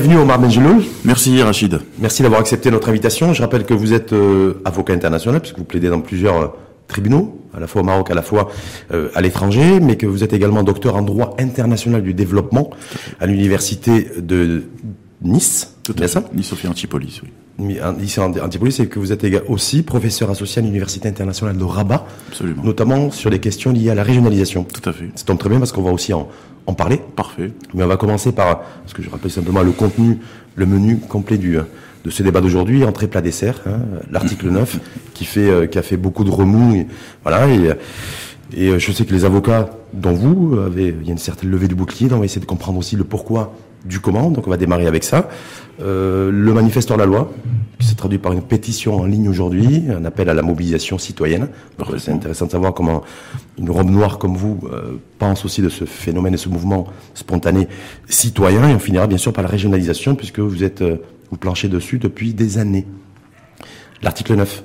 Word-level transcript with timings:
Bienvenue 0.00 0.22
Omar 0.22 0.38
Benjeloul. 0.38 0.82
Merci 1.04 1.42
Rachid. 1.42 1.78
Merci 1.98 2.22
d'avoir 2.22 2.40
accepté 2.40 2.70
notre 2.70 2.88
invitation. 2.88 3.34
Je 3.34 3.42
rappelle 3.42 3.66
que 3.66 3.74
vous 3.74 3.92
êtes 3.92 4.14
euh, 4.14 4.54
avocat 4.64 4.94
international 4.94 5.42
puisque 5.42 5.58
vous 5.58 5.66
plaidez 5.66 5.90
dans 5.90 6.00
plusieurs 6.00 6.40
euh, 6.40 6.46
tribunaux, 6.88 7.38
à 7.54 7.60
la 7.60 7.66
fois 7.66 7.82
au 7.82 7.84
Maroc, 7.84 8.10
à 8.10 8.14
la 8.14 8.22
fois 8.22 8.48
euh, 8.94 9.10
à 9.14 9.20
l'étranger, 9.20 9.78
mais 9.78 9.98
que 9.98 10.06
vous 10.06 10.24
êtes 10.24 10.32
également 10.32 10.62
docteur 10.62 10.96
en 10.96 11.02
droit 11.02 11.36
international 11.38 12.02
du 12.02 12.14
développement 12.14 12.70
à 13.20 13.26
l'université 13.26 14.06
de 14.16 14.62
Nice. 15.20 15.76
Tout 15.82 15.94
à 16.00 16.08
ça 16.08 16.24
Nice 16.32 16.46
Sophie 16.46 16.66
Antipolis, 16.66 17.20
oui. 17.22 17.28
Nice 17.98 18.16
Antipolis, 18.16 18.80
et 18.80 18.86
que 18.86 18.98
vous 18.98 19.12
êtes 19.12 19.26
aussi 19.48 19.82
professeur 19.82 20.30
associé 20.30 20.62
à 20.62 20.64
l'université 20.64 21.10
internationale 21.10 21.58
de 21.58 21.64
Rabat. 21.64 22.06
Absolument. 22.30 22.62
Notamment 22.64 23.10
sur 23.10 23.28
les 23.28 23.38
questions 23.38 23.70
liées 23.70 23.90
à 23.90 23.94
la 23.94 24.02
régionalisation. 24.02 24.64
Tout 24.64 24.88
à 24.88 24.94
fait. 24.94 25.10
Ça 25.14 25.26
tombe 25.26 25.38
très 25.38 25.50
bien 25.50 25.58
parce 25.58 25.72
qu'on 25.72 25.82
va 25.82 25.92
aussi 25.92 26.14
en, 26.14 26.30
en 26.66 26.74
parler. 26.74 27.00
Parfait. 27.16 27.52
Mais 27.74 27.82
on 27.84 27.86
va 27.88 27.96
commencer 27.96 28.32
par, 28.32 28.60
parce 28.60 28.92
que 28.92 29.02
je 29.02 29.10
rappelle 29.10 29.30
simplement 29.30 29.62
le 29.62 29.72
contenu, 29.72 30.18
le 30.56 30.66
menu 30.66 30.98
complet 30.98 31.38
du, 31.38 31.58
de 32.04 32.10
ce 32.10 32.22
débat 32.22 32.40
d'aujourd'hui, 32.40 32.84
entrée 32.84 33.08
plat 33.08 33.20
dessert, 33.20 33.60
hein, 33.66 33.80
l'article 34.10 34.48
9, 34.50 34.78
qui 35.14 35.24
fait, 35.24 35.50
euh, 35.50 35.66
qui 35.66 35.78
a 35.78 35.82
fait 35.82 35.96
beaucoup 35.96 36.24
de 36.24 36.30
remous, 36.30 36.74
et, 36.74 36.86
voilà, 37.22 37.48
et, 37.48 37.70
et 38.56 38.68
euh, 38.68 38.78
je 38.78 38.92
sais 38.92 39.04
que 39.04 39.12
les 39.12 39.24
avocats, 39.24 39.70
dont 39.92 40.12
vous, 40.12 40.58
avez, 40.58 40.94
il 41.00 41.06
y 41.06 41.10
a 41.10 41.12
une 41.12 41.18
certaine 41.18 41.50
levée 41.50 41.68
du 41.68 41.74
bouclier, 41.74 42.08
donc 42.08 42.18
on 42.18 42.20
va 42.20 42.26
essayer 42.26 42.40
de 42.40 42.46
comprendre 42.46 42.78
aussi 42.78 42.96
le 42.96 43.04
pourquoi 43.04 43.54
du 43.84 44.00
comment, 44.00 44.30
donc 44.30 44.46
on 44.46 44.50
va 44.50 44.56
démarrer 44.56 44.86
avec 44.86 45.04
ça. 45.04 45.28
Euh, 45.80 46.30
le 46.30 46.52
manifeste 46.52 46.90
hors 46.90 46.98
la 46.98 47.06
loi, 47.06 47.32
qui 47.80 47.86
s'est 47.86 47.94
traduit 47.94 48.18
par 48.18 48.32
une 48.32 48.42
pétition 48.42 48.96
en 48.96 49.06
ligne 49.06 49.28
aujourd'hui, 49.28 49.84
un 49.90 50.04
appel 50.04 50.28
à 50.28 50.34
la 50.34 50.42
mobilisation 50.42 50.98
citoyenne. 50.98 51.48
C'est 51.98 52.12
intéressant 52.12 52.46
de 52.46 52.50
savoir 52.50 52.74
comment 52.74 53.02
une 53.58 53.70
robe 53.70 53.90
noire 53.90 54.18
comme 54.18 54.36
vous 54.36 54.60
euh, 54.70 54.98
pense 55.18 55.44
aussi 55.44 55.62
de 55.62 55.70
ce 55.70 55.86
phénomène 55.86 56.34
et 56.34 56.36
ce 56.36 56.50
mouvement 56.50 56.86
spontané 57.14 57.68
citoyen. 58.06 58.68
Et 58.68 58.74
on 58.74 58.78
finira 58.78 59.06
bien 59.06 59.18
sûr 59.18 59.32
par 59.32 59.42
la 59.42 59.48
régionalisation, 59.48 60.14
puisque 60.14 60.40
vous 60.40 60.62
êtes 60.62 60.82
euh, 60.82 60.96
vous 61.30 61.38
planchez 61.38 61.68
dessus 61.68 61.98
depuis 61.98 62.34
des 62.34 62.58
années. 62.58 62.86
L'article 64.02 64.34
9. 64.34 64.64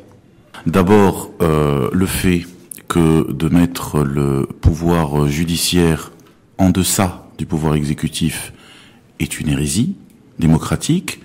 D'abord, 0.66 1.32
euh, 1.42 1.90
le 1.94 2.06
fait 2.06 2.46
que 2.88 3.32
de 3.32 3.50
mettre 3.50 4.04
le 4.04 4.48
pouvoir 4.62 5.28
judiciaire 5.28 6.12
en 6.58 6.70
deçà 6.70 7.30
du 7.38 7.46
pouvoir 7.46 7.76
exécutif 7.76 8.54
est 9.20 9.40
une 9.40 9.50
hérésie 9.50 9.96
démocratique 10.40 11.22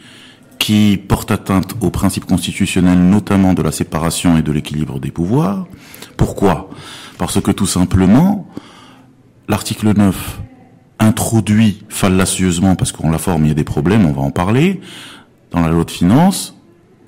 qui 0.59 1.01
porte 1.09 1.31
atteinte 1.31 1.75
aux 1.81 1.91
principes 1.91 2.27
constitutionnels, 2.27 2.99
notamment 2.99 3.55
de 3.55 3.63
la 3.63 3.73
séparation 3.73 4.37
et 4.37 4.43
de 4.43 4.53
l'équilibre 4.53 5.01
des 5.01 5.11
pouvoirs. 5.11 5.67
Pourquoi? 6.17 6.71
Parce 7.19 7.41
que 7.41 7.51
tout 7.51 7.67
simplement, 7.67 8.47
l'article 9.49 9.95
9 9.97 10.41
introduit 10.99 11.83
fallacieusement, 11.89 12.77
parce 12.77 12.93
qu'on 12.93 13.11
la 13.11 13.19
forme, 13.19 13.47
il 13.47 13.49
y 13.49 13.53
a 13.53 13.55
des 13.55 13.65
problèmes, 13.65 14.05
on 14.05 14.13
va 14.13 14.21
en 14.21 14.31
parler, 14.31 14.81
dans 15.51 15.61
la 15.61 15.69
loi 15.69 15.85
de 15.85 15.91
finances, 15.91 16.55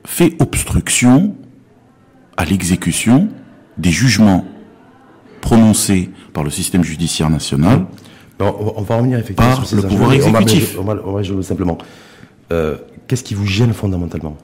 fait 0.04 0.34
obstruction 0.40 1.36
à 2.36 2.44
l'exécution 2.46 3.28
des 3.76 3.90
jugements 3.90 4.46
prononcés 5.42 6.10
par 6.32 6.42
le 6.42 6.50
système 6.50 6.82
judiciaire 6.82 7.28
national 7.28 7.86
on 8.42 8.82
va 8.82 8.96
revenir 8.96 9.18
effectivement 9.18 9.56
par 9.56 9.66
le 9.72 9.82
pouvoir 9.82 10.12
exécutif. 10.12 10.76
On 10.78 10.84
va, 10.84 10.96
on 11.04 11.12
va, 11.12 11.42
simplement. 11.42 11.78
Euh, 12.52 12.76
Qu'est-ce 13.08 13.24
qui 13.24 13.34
vous 13.34 13.46
gêne 13.46 13.72
fondamentalement? 13.72 14.36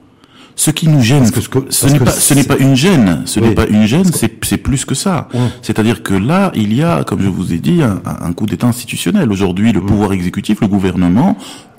Ce 0.55 0.71
qui 0.71 0.89
nous 0.89 1.01
gêne, 1.01 1.31
que, 1.31 1.39
ce 1.69 1.87
n'est 1.87 1.99
pas, 1.99 2.11
ce 2.11 2.33
n'est 2.33 2.43
pas 2.43 2.57
une 2.57 2.75
gêne, 2.75 3.21
ce 3.25 3.39
n'est 3.39 3.53
pas 3.55 3.65
une 3.65 3.85
gêne, 3.85 4.03
c'est 4.13 4.57
plus 4.57 4.83
que 4.83 4.93
ça. 4.93 5.29
C'est-à-dire 5.61 6.03
que 6.03 6.13
là, 6.13 6.51
il 6.53 6.73
y 6.73 6.83
a, 6.83 7.03
comme 7.05 7.21
je 7.21 7.29
vous 7.29 7.53
ai 7.53 7.59
dit, 7.59 7.81
un, 7.81 8.01
un 8.05 8.33
coup 8.33 8.45
d'État 8.45 8.67
institutionnel. 8.67 9.31
Aujourd'hui, 9.31 9.71
le 9.71 9.79
pouvoir 9.81 10.11
exécutif, 10.11 10.59
le 10.59 10.67
gouvernement, 10.67 11.37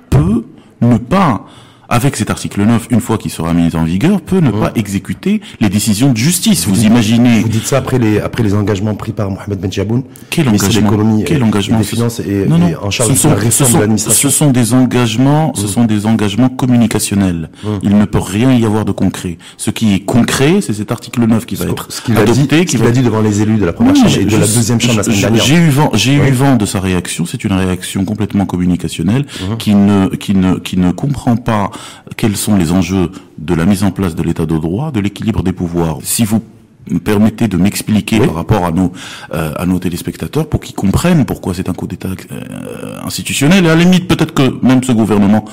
peut 0.09 0.47
ne 0.81 0.97
pas 0.97 1.45
avec 1.91 2.17
cet 2.17 2.31
article 2.31 2.63
9, 2.63 2.87
une 2.91 3.01
fois 3.01 3.19
qu'il 3.19 3.33
sera 3.33 3.53
mis 3.53 3.75
en 3.75 3.85
vigueur, 3.85 4.21
peut 4.21 4.39
ne 4.39 4.51
pas 4.51 4.71
exécuter 4.77 5.41
les 5.61 5.69
décisions 5.69 6.13
de 6.13 6.17
justice. 6.17 6.67
Vous, 6.67 6.85
imaginez 6.85 7.41
Vous 7.41 7.49
dites 7.49 7.67
ça 7.67 7.79
après 7.79 7.99
les 7.99 8.21
après 8.21 8.45
les 8.45 8.55
engagements 8.55 8.95
pris 8.95 9.13
par 9.13 9.31
Mohamed 9.31 9.59
Ben 9.59 9.73
Jaboun, 9.73 10.05
quel 10.31 10.49
engagement 10.49 11.23
Quel 11.27 11.43
engagement 11.43 11.79
des 11.79 11.85
finances 11.85 12.21
et, 12.21 12.47
non, 12.47 12.59
non, 12.59 12.71
en 12.81 12.91
charge 12.91 13.11
ce 13.11 13.17
sont, 13.17 13.29
de 13.31 13.35
la 13.35 13.41
de 13.41 13.81
l'administration. 13.81 14.31
Ce 14.31 14.37
sont 14.37 14.51
des 14.51 14.73
engagements, 14.73 15.53
ce 15.55 15.67
sont 15.67 15.85
des 15.85 16.07
engagements 16.07 16.49
communicationnels. 16.49 17.51
Il 17.83 17.99
ne 17.99 18.05
peut 18.05 18.19
rien 18.19 18.55
y 18.55 18.65
avoir 18.65 18.85
de 18.85 18.93
concret. 18.93 19.39
Ce 19.57 19.71
qui 19.71 19.95
est 19.95 20.01
concret, 20.01 20.61
c'est 20.61 20.75
cet 20.75 20.93
article 20.93 21.27
9 21.27 21.45
qui 21.45 21.57
va 21.57 21.67
être 21.67 21.91
ce 21.91 22.01
qu'il 22.01 22.17
adopté, 22.17 22.57
a 22.57 22.59
dit, 22.61 22.67
qu'il 22.67 22.85
a 22.85 22.91
dit 22.91 23.03
devant 23.03 23.21
les 23.21 23.43
élus 23.43 23.57
de 23.57 23.67
la 23.67 23.73
première 23.73 23.97
chambre 23.97 24.17
et 24.17 24.25
de 24.25 24.37
la 24.37 24.47
deuxième 24.47 24.81
chambre 24.81 24.99
la 24.99 25.03
semaine 25.03 25.21
dernière. 25.21 25.45
J'ai 25.45 25.57
eu 25.57 25.69
vent, 25.71 25.91
j'ai 25.95 26.15
eu 26.15 26.31
vent 26.31 26.55
de 26.57 26.67
sa 26.67 26.79
réaction. 26.79 27.27
C'est 27.27 27.43
une 27.43 27.53
réaction 27.53 28.05
complètement 28.05 28.47
communicationnelle 28.47 29.27
qui 29.59 29.75
ne 29.75 30.07
qui 30.09 30.35
ne 30.35 30.55
qui 30.55 30.77
ne 30.77 30.93
comprend 30.93 31.37
pas 31.37 31.71
quels 32.17 32.37
sont 32.37 32.57
les 32.57 32.73
enjeux 32.73 33.11
de 33.39 33.55
la 33.55 33.65
mise 33.65 33.85
en 33.85 33.91
place 33.91 34.15
de 34.15 34.23
l'état 34.23 34.47
de 34.47 34.57
droit, 34.57 34.91
de 34.93 35.01
l'équilibre 35.01 35.43
des 35.43 35.53
pouvoirs. 35.53 35.99
Si 36.03 36.25
vous 36.25 36.43
me 36.91 36.99
permettez 36.99 37.49
de 37.49 37.57
m'expliquer 37.57 38.21
par 38.21 38.35
rapport 38.35 38.65
à 38.65 38.73
nos 38.73 38.93
euh, 39.35 39.53
à 39.57 39.67
nos 39.67 39.79
téléspectateurs 39.79 40.49
pour 40.49 40.61
qu'ils 40.61 40.75
comprennent 40.75 41.25
pourquoi 41.25 41.55
c'est 41.55 41.69
un 41.69 41.75
coup 41.75 41.87
d'état 41.87 42.09
euh, 42.09 43.01
institutionnel 43.05 43.65
et 43.65 43.69
à 43.69 43.75
la 43.75 43.85
limite 43.85 44.09
peut-être 44.09 44.35
que 44.35 44.65
même 44.65 44.83
ce 44.83 44.93
gouvernement 44.93 45.45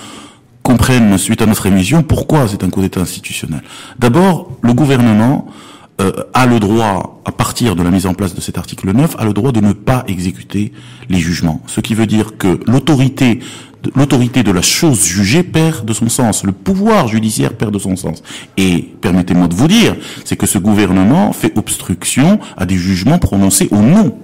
comprenne 0.63 1.17
suite 1.17 1.41
à 1.41 1.45
notre 1.45 1.65
émission 1.65 2.01
pourquoi 2.01 2.47
c'est 2.47 2.63
un 2.63 2.69
coup 2.69 2.81
d'état 2.81 3.01
institutionnel. 3.01 3.61
D'abord, 3.99 4.51
le 4.61 4.73
gouvernement 4.73 5.47
euh, 5.99 6.11
a 6.33 6.45
le 6.45 6.59
droit, 6.59 7.21
à 7.25 7.31
partir 7.31 7.75
de 7.75 7.81
la 7.81 7.89
mise 7.89 8.05
en 8.05 8.13
place 8.13 8.35
de 8.35 8.41
cet 8.41 8.59
article 8.59 8.91
9, 8.91 9.15
a 9.17 9.25
le 9.25 9.33
droit 9.33 9.51
de 9.51 9.61
ne 9.61 9.73
pas 9.73 10.03
exécuter 10.07 10.71
les 11.09 11.17
jugements. 11.17 11.63
Ce 11.65 11.81
qui 11.81 11.95
veut 11.95 12.05
dire 12.05 12.37
que 12.37 12.59
l'autorité 12.67 13.39
l'autorité 13.95 14.43
de 14.43 14.51
la 14.51 14.61
chose 14.61 15.03
jugée 15.03 15.43
perd 15.43 15.85
de 15.85 15.93
son 15.93 16.09
sens, 16.09 16.43
le 16.43 16.51
pouvoir 16.51 17.07
judiciaire 17.07 17.53
perd 17.53 17.73
de 17.73 17.79
son 17.79 17.95
sens. 17.95 18.23
Et 18.57 18.93
permettez-moi 19.01 19.47
de 19.47 19.53
vous 19.53 19.67
dire, 19.67 19.95
c'est 20.25 20.35
que 20.35 20.45
ce 20.45 20.57
gouvernement 20.57 21.33
fait 21.33 21.57
obstruction 21.57 22.39
à 22.57 22.65
des 22.65 22.75
jugements 22.75 23.19
prononcés 23.19 23.67
au 23.71 23.81
nom 23.81 24.15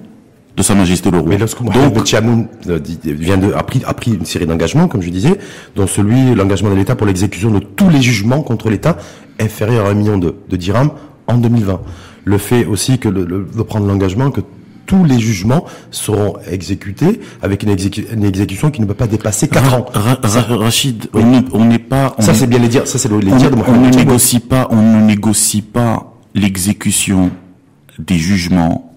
de 0.56 0.62
Sa 0.62 0.76
Majesté 0.76 1.10
le 1.10 1.18
Roi. 1.18 1.30
Mais 1.30 1.38
lorsque 1.38 1.62
Mohamed 1.62 2.06
Chamoun 2.06 2.48
euh, 2.68 2.80
vient 3.04 3.38
de, 3.38 3.54
a, 3.54 3.64
pris, 3.64 3.82
a 3.86 3.94
pris 3.94 4.14
une 4.14 4.26
série 4.26 4.46
d'engagements, 4.46 4.88
comme 4.88 5.02
je 5.02 5.10
disais, 5.10 5.38
dont 5.76 5.88
celui, 5.88 6.36
l'engagement 6.36 6.70
de 6.70 6.76
l'État 6.76 6.96
pour 6.96 7.08
l'exécution 7.08 7.50
de 7.52 7.60
tous 7.60 7.90
les 7.90 8.02
jugements 8.02 8.42
contre 8.42 8.70
l'État 8.70 8.98
inférieur 9.40 9.88
à 9.88 9.90
un 9.90 9.94
million 9.96 10.18
de, 10.18 10.36
de 10.48 10.56
dirhams 10.56 10.92
en 11.28 11.38
2020. 11.38 11.82
Le 12.26 12.38
fait 12.38 12.66
aussi 12.66 13.00
que 13.00 13.10
le, 13.10 13.26
de 13.26 13.62
prendre 13.64 13.88
l'engagement 13.88 14.32
que 14.32 14.42
tous 14.86 15.04
les 15.04 15.20
jugements 15.20 15.66
seront 15.92 16.36
exécutés 16.50 17.22
avec 17.42 17.64
une, 17.64 17.70
exécution 17.70 18.72
qui 18.72 18.82
ne 18.82 18.86
peut 18.86 18.94
pas 18.94 19.08
dépasser 19.08 19.48
4 19.48 19.74
ans. 19.74 19.86
Rachid, 19.94 21.08
on 21.14 21.66
n'est 21.66 21.80
pas. 21.80 22.16
ça 22.20 22.34
c'est 22.34 22.48
bien 22.48 22.60
les 22.60 22.70
dire. 22.70 22.88
Ça 22.88 22.98
c'est 22.98 23.10
les 23.10 23.20
dire 23.20 23.52
de 23.52 23.58
On 23.68 23.82
ne 23.82 23.90
négocie 23.90 24.40
pas. 24.40 24.68
On 24.72 24.82
ne 24.82 25.02
négocie 25.02 25.62
pas 25.62 26.14
l'exécution 26.36 27.32
des 28.00 28.18
jugements 28.18 28.94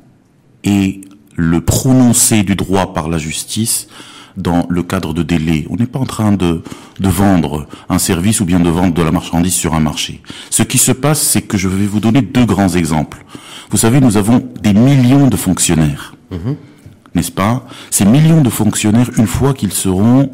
et 0.64 1.02
le 1.34 1.60
prononcé 1.60 2.42
du 2.42 2.56
droit 2.56 2.94
par 2.94 3.08
la 3.08 3.18
justice 3.18 3.88
dans 4.36 4.66
le 4.68 4.82
cadre 4.82 5.14
de 5.14 5.22
délai. 5.22 5.66
On 5.70 5.76
n'est 5.76 5.86
pas 5.86 5.98
en 5.98 6.04
train 6.04 6.32
de, 6.32 6.62
de 7.00 7.08
vendre 7.08 7.66
un 7.88 7.98
service 7.98 8.40
ou 8.40 8.44
bien 8.44 8.60
de 8.60 8.68
vendre 8.68 8.94
de 8.94 9.02
la 9.02 9.12
marchandise 9.12 9.54
sur 9.54 9.74
un 9.74 9.80
marché. 9.80 10.22
Ce 10.50 10.62
qui 10.62 10.78
se 10.78 10.92
passe, 10.92 11.20
c'est 11.20 11.42
que 11.42 11.56
je 11.56 11.68
vais 11.68 11.86
vous 11.86 12.00
donner 12.00 12.22
deux 12.22 12.44
grands 12.44 12.68
exemples. 12.68 13.24
Vous 13.70 13.76
savez, 13.76 14.00
nous 14.00 14.16
avons 14.16 14.42
des 14.62 14.72
millions 14.72 15.26
de 15.28 15.36
fonctionnaires, 15.36 16.14
n'est-ce 17.14 17.32
pas? 17.32 17.66
Ces 17.90 18.04
millions 18.04 18.42
de 18.42 18.50
fonctionnaires, 18.50 19.10
une 19.18 19.26
fois 19.26 19.54
qu'ils 19.54 19.72
seront 19.72 20.30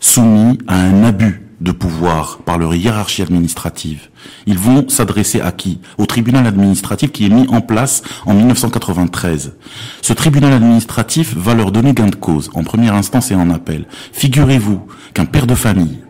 soumis 0.00 0.58
à 0.66 0.76
un 0.76 1.04
abus 1.04 1.42
de 1.62 1.72
pouvoir 1.72 2.38
par 2.44 2.58
leur 2.58 2.74
hiérarchie 2.74 3.22
administrative, 3.22 4.10
ils 4.46 4.58
vont 4.58 4.88
s'adresser 4.88 5.40
à 5.40 5.52
qui? 5.52 5.80
Au 5.96 6.04
tribunal 6.04 6.46
administratif 6.46 7.12
qui 7.12 7.24
est 7.24 7.30
mis 7.30 7.46
en 7.48 7.62
place 7.62 8.02
en 8.26 8.34
1993. 8.34 9.54
Ce 10.02 10.12
tribunal 10.12 10.52
administratif 10.52 11.34
va 11.34 11.54
leur 11.54 11.72
donner 11.72 11.94
gain 11.94 12.08
de 12.08 12.14
cause 12.16 12.50
en 12.54 12.62
première 12.62 12.94
instance 12.94 13.30
et 13.30 13.34
en 13.34 13.48
appel. 13.50 13.86
Figurez-vous 14.12 14.82
qu'un 15.14 15.24
père 15.24 15.46
de 15.46 15.54
famille, 15.54 16.00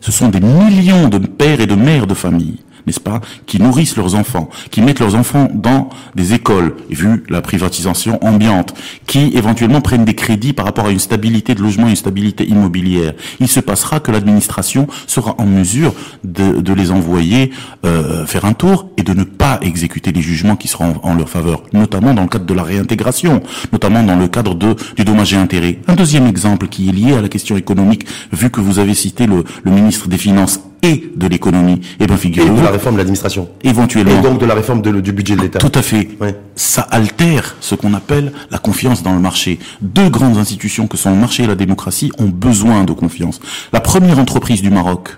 ce 0.00 0.12
sont 0.12 0.28
des 0.28 0.40
millions 0.40 1.08
de 1.08 1.18
pères 1.18 1.60
et 1.60 1.66
de 1.66 1.74
mères 1.74 2.06
de 2.06 2.14
famille 2.14 2.60
n'est-ce 2.86 3.00
pas, 3.00 3.20
qui 3.46 3.60
nourrissent 3.60 3.96
leurs 3.96 4.14
enfants, 4.14 4.48
qui 4.70 4.80
mettent 4.80 5.00
leurs 5.00 5.14
enfants 5.14 5.48
dans 5.52 5.88
des 6.14 6.34
écoles, 6.34 6.76
vu 6.90 7.24
la 7.28 7.42
privatisation 7.42 8.22
ambiante, 8.24 8.74
qui 9.06 9.32
éventuellement 9.34 9.80
prennent 9.80 10.04
des 10.04 10.14
crédits 10.14 10.52
par 10.52 10.66
rapport 10.66 10.86
à 10.86 10.90
une 10.90 10.98
stabilité 10.98 11.54
de 11.54 11.62
logement, 11.62 11.88
une 11.88 11.96
stabilité 11.96 12.46
immobilière. 12.46 13.14
Il 13.40 13.48
se 13.48 13.60
passera 13.60 14.00
que 14.00 14.10
l'administration 14.10 14.86
sera 15.06 15.34
en 15.38 15.46
mesure 15.46 15.94
de, 16.24 16.72
les 16.72 16.90
envoyer 16.90 17.50
euh, 17.84 18.26
faire 18.26 18.44
un 18.44 18.52
tour 18.52 18.90
et 18.96 19.02
de 19.02 19.14
ne 19.14 19.24
pas 19.24 19.58
exécuter 19.62 20.12
les 20.12 20.22
jugements 20.22 20.56
qui 20.56 20.68
seront 20.68 20.94
en, 21.02 21.14
leur 21.14 21.28
faveur, 21.28 21.62
notamment 21.72 22.14
dans 22.14 22.22
le 22.22 22.28
cadre 22.28 22.44
de 22.44 22.54
la 22.54 22.62
réintégration, 22.62 23.42
notamment 23.72 24.02
dans 24.02 24.16
le 24.16 24.28
cadre 24.28 24.54
de, 24.54 24.76
du 24.96 25.04
dommage 25.04 25.32
et 25.32 25.36
intérêt. 25.36 25.80
Un 25.88 25.94
deuxième 25.94 26.26
exemple 26.26 26.68
qui 26.68 26.88
est 26.88 26.92
lié 26.92 27.14
à 27.14 27.22
la 27.22 27.28
question 27.28 27.56
économique, 27.56 28.06
vu 28.32 28.50
que 28.50 28.60
vous 28.60 28.78
avez 28.78 28.94
cité 28.94 29.26
le 29.26 29.44
ministre 29.64 30.08
des 30.08 30.18
Finances 30.18 30.60
et 30.82 31.10
de 31.14 31.26
l'économie. 31.26 31.80
Et 32.00 32.06
bien 32.06 32.16
figurez-vous. 32.16 32.56
Et 32.56 32.60
de 32.60 32.64
la 32.64 32.70
réforme 32.70 32.94
de 32.94 32.98
l'administration. 32.98 33.48
Éventuellement. 33.62 34.18
Et 34.18 34.22
donc 34.22 34.38
de 34.40 34.46
la 34.46 34.54
réforme 34.54 34.82
du 34.82 35.12
budget 35.12 35.36
de 35.36 35.42
l'État. 35.42 35.58
Tout 35.58 35.72
à 35.74 35.82
fait. 35.82 36.08
Ça 36.54 36.82
altère 36.82 37.56
ce 37.60 37.74
qu'on 37.74 37.94
appelle 37.94 38.32
la 38.50 38.58
confiance 38.58 39.02
dans 39.02 39.12
le 39.12 39.20
marché. 39.20 39.58
Deux 39.80 40.08
grandes 40.08 40.36
institutions 40.36 40.86
que 40.86 40.96
sont 40.96 41.10
le 41.10 41.16
marché 41.16 41.44
et 41.44 41.46
la 41.46 41.54
démocratie 41.54 42.10
ont 42.18 42.28
besoin 42.28 42.84
de 42.84 42.92
confiance. 42.92 43.40
La 43.72 43.80
première 43.80 44.18
entreprise 44.18 44.62
du 44.62 44.70
Maroc, 44.70 45.16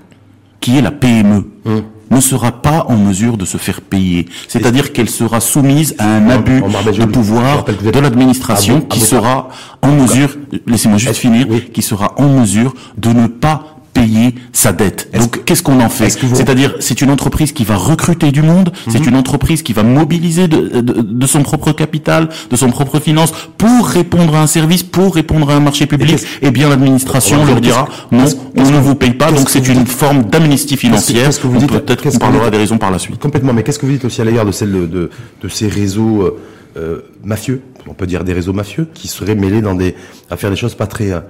qui 0.60 0.76
est 0.76 0.82
la 0.82 0.90
PME, 0.90 1.44
hum. 1.64 1.82
ne 2.10 2.20
sera 2.20 2.52
pas 2.52 2.86
en 2.88 2.96
mesure 2.96 3.36
de 3.36 3.44
se 3.44 3.56
faire 3.56 3.80
payer. 3.80 4.28
C'est-à-dire 4.48 4.92
qu'elle 4.92 5.08
sera 5.08 5.40
soumise 5.40 5.94
à 5.98 6.06
un 6.06 6.28
abus 6.28 6.60
de 6.60 7.04
pouvoir 7.06 7.64
de 7.64 8.00
l'administration 8.00 8.80
qui 8.80 9.00
sera 9.00 9.48
en 9.82 9.92
mesure, 9.92 10.36
laissez-moi 10.66 10.98
juste 10.98 11.16
finir, 11.16 11.46
qui 11.72 11.82
sera 11.82 12.14
en 12.16 12.28
mesure 12.28 12.74
de 12.98 13.10
ne 13.10 13.26
pas 13.26 13.79
payer 13.92 14.34
sa 14.52 14.72
dette. 14.72 15.10
Donc 15.16 15.44
qu'est-ce 15.44 15.62
qu'on 15.62 15.81
en 15.81 15.88
fait 15.88 16.10
C'est-à-dire 16.10 16.75
c'est 16.81 17.00
une 17.00 17.10
entreprise 17.10 17.52
qui 17.52 17.64
va 17.64 17.76
recruter 17.76 18.31
du 18.31 18.42
monde, 18.42 18.72
c'est 18.88 19.00
mhm. 19.00 19.08
une 19.08 19.16
entreprise 19.16 19.62
qui 19.62 19.72
va 19.72 19.82
mobiliser 19.82 20.48
de, 20.48 20.81
de, 20.81 21.26
son 21.26 21.42
propre 21.42 21.72
capital, 21.72 22.28
de 22.50 22.56
son 22.56 22.70
propre 22.70 23.00
finance 23.00 23.32
pour 23.58 23.87
répondre 23.87 24.34
à 24.34 24.42
un 24.42 24.46
service, 24.46 24.82
pour 24.82 25.14
répondre 25.14 25.50
à 25.50 25.54
un 25.54 25.60
marché 25.60 25.87
public. 25.87 26.19
Et, 26.42 26.48
eh 26.48 26.50
bien 26.50 26.69
l'administration 26.69 27.44
leur 27.44 27.60
dira 27.60 27.88
non, 28.10 28.25
on 28.56 28.70
ne 28.70 28.78
vous 28.78 28.94
paye 28.94 29.14
pas. 29.14 29.32
Donc 29.32 29.50
c'est 29.50 29.66
une 29.69 29.87
forme 29.87 30.25
d'amnistie 30.25 30.76
financière. 30.76 31.31
Que 31.31 31.46
vous 31.46 31.58
dites 31.58 31.70
Peut-être 31.70 32.02
qu'on 32.02 32.19
parlera 32.19 32.50
des 32.50 32.58
raisons 32.58 32.78
par 32.78 32.90
la 32.90 32.98
suite. 32.98 33.20
Complètement. 33.20 33.52
Mais 33.52 33.62
qu'est-ce 33.62 33.78
que 33.78 33.87
vous 33.87 33.92
dites 33.92 34.04
aussi 34.04 34.20
à 34.20 34.25
l'égard 34.25 34.44
de 34.44 34.52
celle 34.52 34.72
de, 34.72 35.10
de, 35.42 35.48
ces 35.48 35.69
réseaux 35.69 36.22
euh, 36.22 36.38
euh, 36.76 37.00
mafieux, 37.25 37.62
on 37.88 37.94
peut 37.94 38.06
dire 38.06 38.25
des 38.25 38.32
réseaux 38.32 38.52
mafieux, 38.52 38.88
qui 38.94 39.08
seraient 39.08 39.34
mêlés 39.34 39.62
dans 39.62 39.75
des 39.75 39.94
à 40.31 40.37
faire 40.37 40.50
des 40.50 40.56
choses 40.56 40.75
pas 40.75 40.87
très 40.87 41.12
euh, 41.12 41.20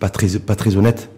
pas 0.00 0.08
très 0.08 0.28
pas 0.38 0.54
très 0.54 0.76
honnêtes 0.76 1.08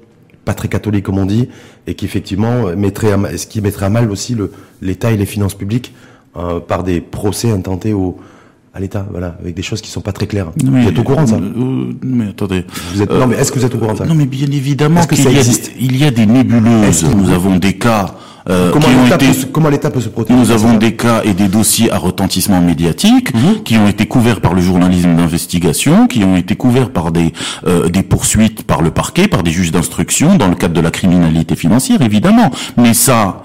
pas 0.45 0.55
très 0.55 0.69
catholique 0.69 1.05
comme 1.05 1.19
on 1.19 1.27
dit, 1.27 1.49
et 1.87 1.95
qui 1.95 2.05
effectivement 2.05 2.75
mettrait 2.77 3.13
à, 3.13 3.37
ce 3.37 3.47
qui 3.47 3.61
mettrait 3.61 3.87
à 3.87 3.91
mal 3.91 4.11
aussi 4.11 4.37
l'État 4.83 5.11
et 5.11 5.17
les 5.17 5.27
finances 5.27 5.55
publiques 5.55 5.95
euh, 6.37 6.61
par 6.61 6.83
des 6.83 7.01
procès 7.01 7.51
intentés 7.51 7.93
au, 7.93 8.19
à 8.75 8.81
l'État, 8.81 9.07
voilà, 9.11 9.37
avec 9.41 9.55
des 9.55 9.63
choses 9.63 9.81
qui 9.81 9.91
sont 9.91 10.01
pas 10.01 10.13
très 10.13 10.27
claires. 10.27 10.51
vous 10.57 10.89
êtes 10.89 10.99
au 10.99 11.05
courant 11.05 11.23
de 11.23 11.29
ça? 11.29 11.37
Euh, 11.37 11.93
Mais 12.03 12.29
attendez. 12.31 12.65
Vous 12.93 13.03
êtes, 13.03 13.11
non, 13.11 13.29
mais 13.29 13.37
est-ce 13.37 13.53
que 13.53 13.61
vous 13.61 13.65
êtes 13.65 13.75
au 13.75 13.79
courant 13.79 13.93
de 13.93 13.99
ça? 13.99 14.05
Non, 14.05 14.15
mais 14.15 14.27
bien 14.27 14.51
évidemment 14.51 15.05
qu'il 15.05 15.23
y, 15.23 15.39
a, 15.39 15.43
il 15.79 15.97
y 15.97 16.05
a 16.05 16.11
des 16.11 16.27
nébuleuses. 16.27 17.05
Nous 17.05 17.31
avons 17.31 17.57
des 17.57 17.75
cas 17.75 18.07
euh, 18.51 18.71
comment 18.73 18.89
l'État 19.71 19.91
peut, 19.91 20.01
se 20.01 20.09
protéger 20.09 20.39
Nous 20.39 20.51
avons 20.51 20.75
des 20.75 20.95
cas 20.95 21.23
et 21.25 21.33
des 21.33 21.49
dossiers 21.49 21.91
à 21.91 21.97
retentissement 21.97 22.61
médiatique 22.61 23.33
mhm. 23.33 23.63
qui 23.65 23.79
ont 23.79 23.89
été 23.89 24.07
couverts 24.07 24.41
par 24.41 24.53
le 24.53 24.61
journalisme 24.61 25.15
d'investigation, 25.15 26.07
qui 26.07 26.25
ont 26.25 26.37
été 26.37 26.55
couverts 26.55 26.91
par 26.91 27.11
des 27.11 27.33
euh, 27.67 27.89
des 27.89 28.03
poursuites 28.03 28.65
par 28.65 28.83
le 28.83 28.91
parquet, 28.91 29.29
par 29.29 29.43
des 29.45 29.51
juges 29.51 29.73
d'instruction 29.73 30.37
dans 30.37 30.49
le 30.49 30.57
cadre 30.57 30.75
de 30.75 30.81
la 30.81 30.91
criminalité 30.91 31.57
financière, 31.57 32.03
évidemment. 32.03 32.51
Mais 32.77 32.93
ça, 32.93 33.45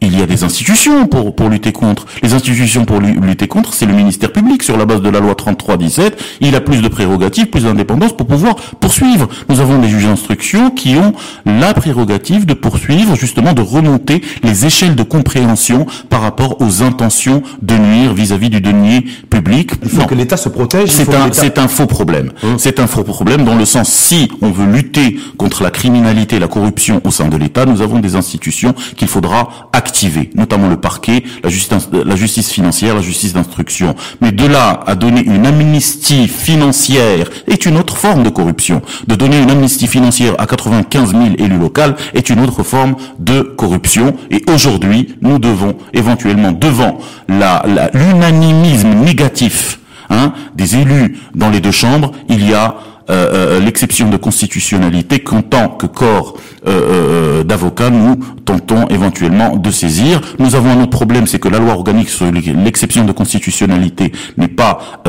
il 0.00 0.18
y 0.18 0.22
a 0.22 0.26
des 0.26 0.44
institutions 0.44 1.06
pour, 1.06 1.34
pour 1.34 1.48
lutter 1.48 1.72
contre. 1.72 2.06
Les 2.22 2.34
institutions 2.34 2.84
pour 2.84 3.00
lutter 3.00 3.48
contre, 3.48 3.72
c'est 3.74 3.86
le 3.86 3.94
ministère 3.94 4.32
public 4.32 4.62
sur 4.62 4.76
la 4.76 4.84
base 4.84 5.02
de 5.02 5.08
la 5.08 5.20
loi 5.20 5.32
33-17. 5.32 6.12
Il 6.40 6.54
a 6.54 6.60
plus 6.60 6.80
de 6.82 6.88
prérogatives, 6.88 7.46
plus 7.46 7.64
d'indépendance 7.64 8.16
pour 8.16 8.26
pouvoir 8.26 8.56
poursuivre. 8.80 9.28
Nous 9.48 9.60
avons 9.60 9.78
des 9.78 9.88
juges 9.88 10.06
d'instruction 10.06 10.70
qui 10.70 10.96
ont 10.96 11.12
la 11.44 11.74
prérogative 11.74 12.46
de 12.46 12.54
poursuivre, 12.54 13.16
justement, 13.16 13.52
de 13.52 13.62
remonter 13.62 14.22
les 14.42 14.66
échelles 14.66 14.94
de 14.94 15.02
compréhension 15.02 15.86
par 16.08 16.20
rapport 16.20 16.60
aux 16.60 16.82
intentions 16.82 17.42
de 17.62 17.74
nuire 17.74 18.14
vis-à-vis 18.14 18.50
du 18.50 18.60
denier 18.60 19.04
public. 19.30 19.72
Il 19.82 19.90
faut 19.90 20.06
que 20.06 20.14
l'État 20.14 20.36
se 20.36 20.48
protège. 20.48 20.90
C'est 20.90 21.14
un, 21.14 21.32
c'est 21.32 21.58
un 21.58 21.68
faux 21.68 21.86
problème. 21.86 22.32
Hum. 22.42 22.56
C'est 22.58 22.80
un 22.80 22.86
faux 22.86 23.04
problème 23.04 23.44
dans 23.44 23.54
le 23.56 23.64
sens 23.64 23.88
si 23.88 24.30
on 24.40 24.50
veut 24.50 24.66
lutter 24.66 25.18
contre 25.36 25.62
la 25.62 25.70
criminalité 25.70 26.36
et 26.36 26.38
la 26.38 26.48
corruption 26.48 27.00
au 27.04 27.10
sein 27.10 27.28
de 27.28 27.36
l'État, 27.36 27.66
nous 27.66 27.82
avons 27.82 27.98
des 27.98 28.16
institutions 28.16 28.74
qu'il 28.96 29.08
faudra 29.08 29.48
activer, 29.72 29.87
notamment 30.34 30.68
le 30.68 30.76
parquet, 30.76 31.22
la 31.42 31.50
justice, 31.50 31.88
la 31.92 32.16
financière, 32.42 32.94
la 32.94 33.00
justice 33.00 33.32
d'instruction. 33.32 33.94
Mais 34.20 34.32
de 34.32 34.46
là 34.46 34.80
à 34.86 34.94
donner 34.94 35.22
une 35.22 35.46
amnistie 35.46 36.28
financière 36.28 37.28
est 37.46 37.66
une 37.66 37.76
autre 37.76 37.96
forme 37.96 38.22
de 38.22 38.30
corruption. 38.30 38.82
De 39.06 39.14
donner 39.14 39.40
une 39.40 39.50
amnistie 39.50 39.86
financière 39.86 40.34
à 40.38 40.46
95 40.46 41.10
000 41.10 41.24
élus 41.38 41.58
locaux 41.58 41.94
est 42.14 42.30
une 42.30 42.40
autre 42.40 42.62
forme 42.62 42.96
de 43.18 43.42
corruption. 43.42 44.14
Et 44.30 44.42
aujourd'hui, 44.52 45.16
nous 45.22 45.38
devons 45.38 45.76
éventuellement, 45.92 46.52
devant 46.52 46.98
l'unanimisme 47.28 48.94
négatif 48.94 49.80
hein, 50.10 50.32
des 50.54 50.76
élus 50.76 51.18
dans 51.34 51.50
les 51.50 51.60
deux 51.60 51.70
chambres, 51.70 52.12
il 52.28 52.48
y 52.48 52.54
a 52.54 52.76
euh, 53.10 53.56
euh, 53.56 53.60
l'exception 53.60 54.10
de 54.10 54.18
constitutionnalité 54.18 55.20
qu'en 55.20 55.40
tant 55.40 55.68
que 55.68 55.86
corps 55.86 56.34
euh, 56.66 57.42
d'avocats, 57.42 57.88
nous 57.88 58.16
tentons 58.44 58.86
éventuellement 58.88 59.56
de 59.56 59.70
saisir. 59.70 60.20
Nous 60.38 60.54
avons 60.56 60.70
un 60.72 60.82
autre 60.82 60.90
problème, 60.90 61.26
c'est 61.26 61.38
que 61.38 61.48
la 61.48 61.58
loi 61.58 61.72
organique 61.72 62.10
sur 62.10 62.30
l'exception 62.30 63.04
de 63.06 63.12
constitutionnalité 63.12 64.12
n'est 64.36 64.48
pas 64.48 65.02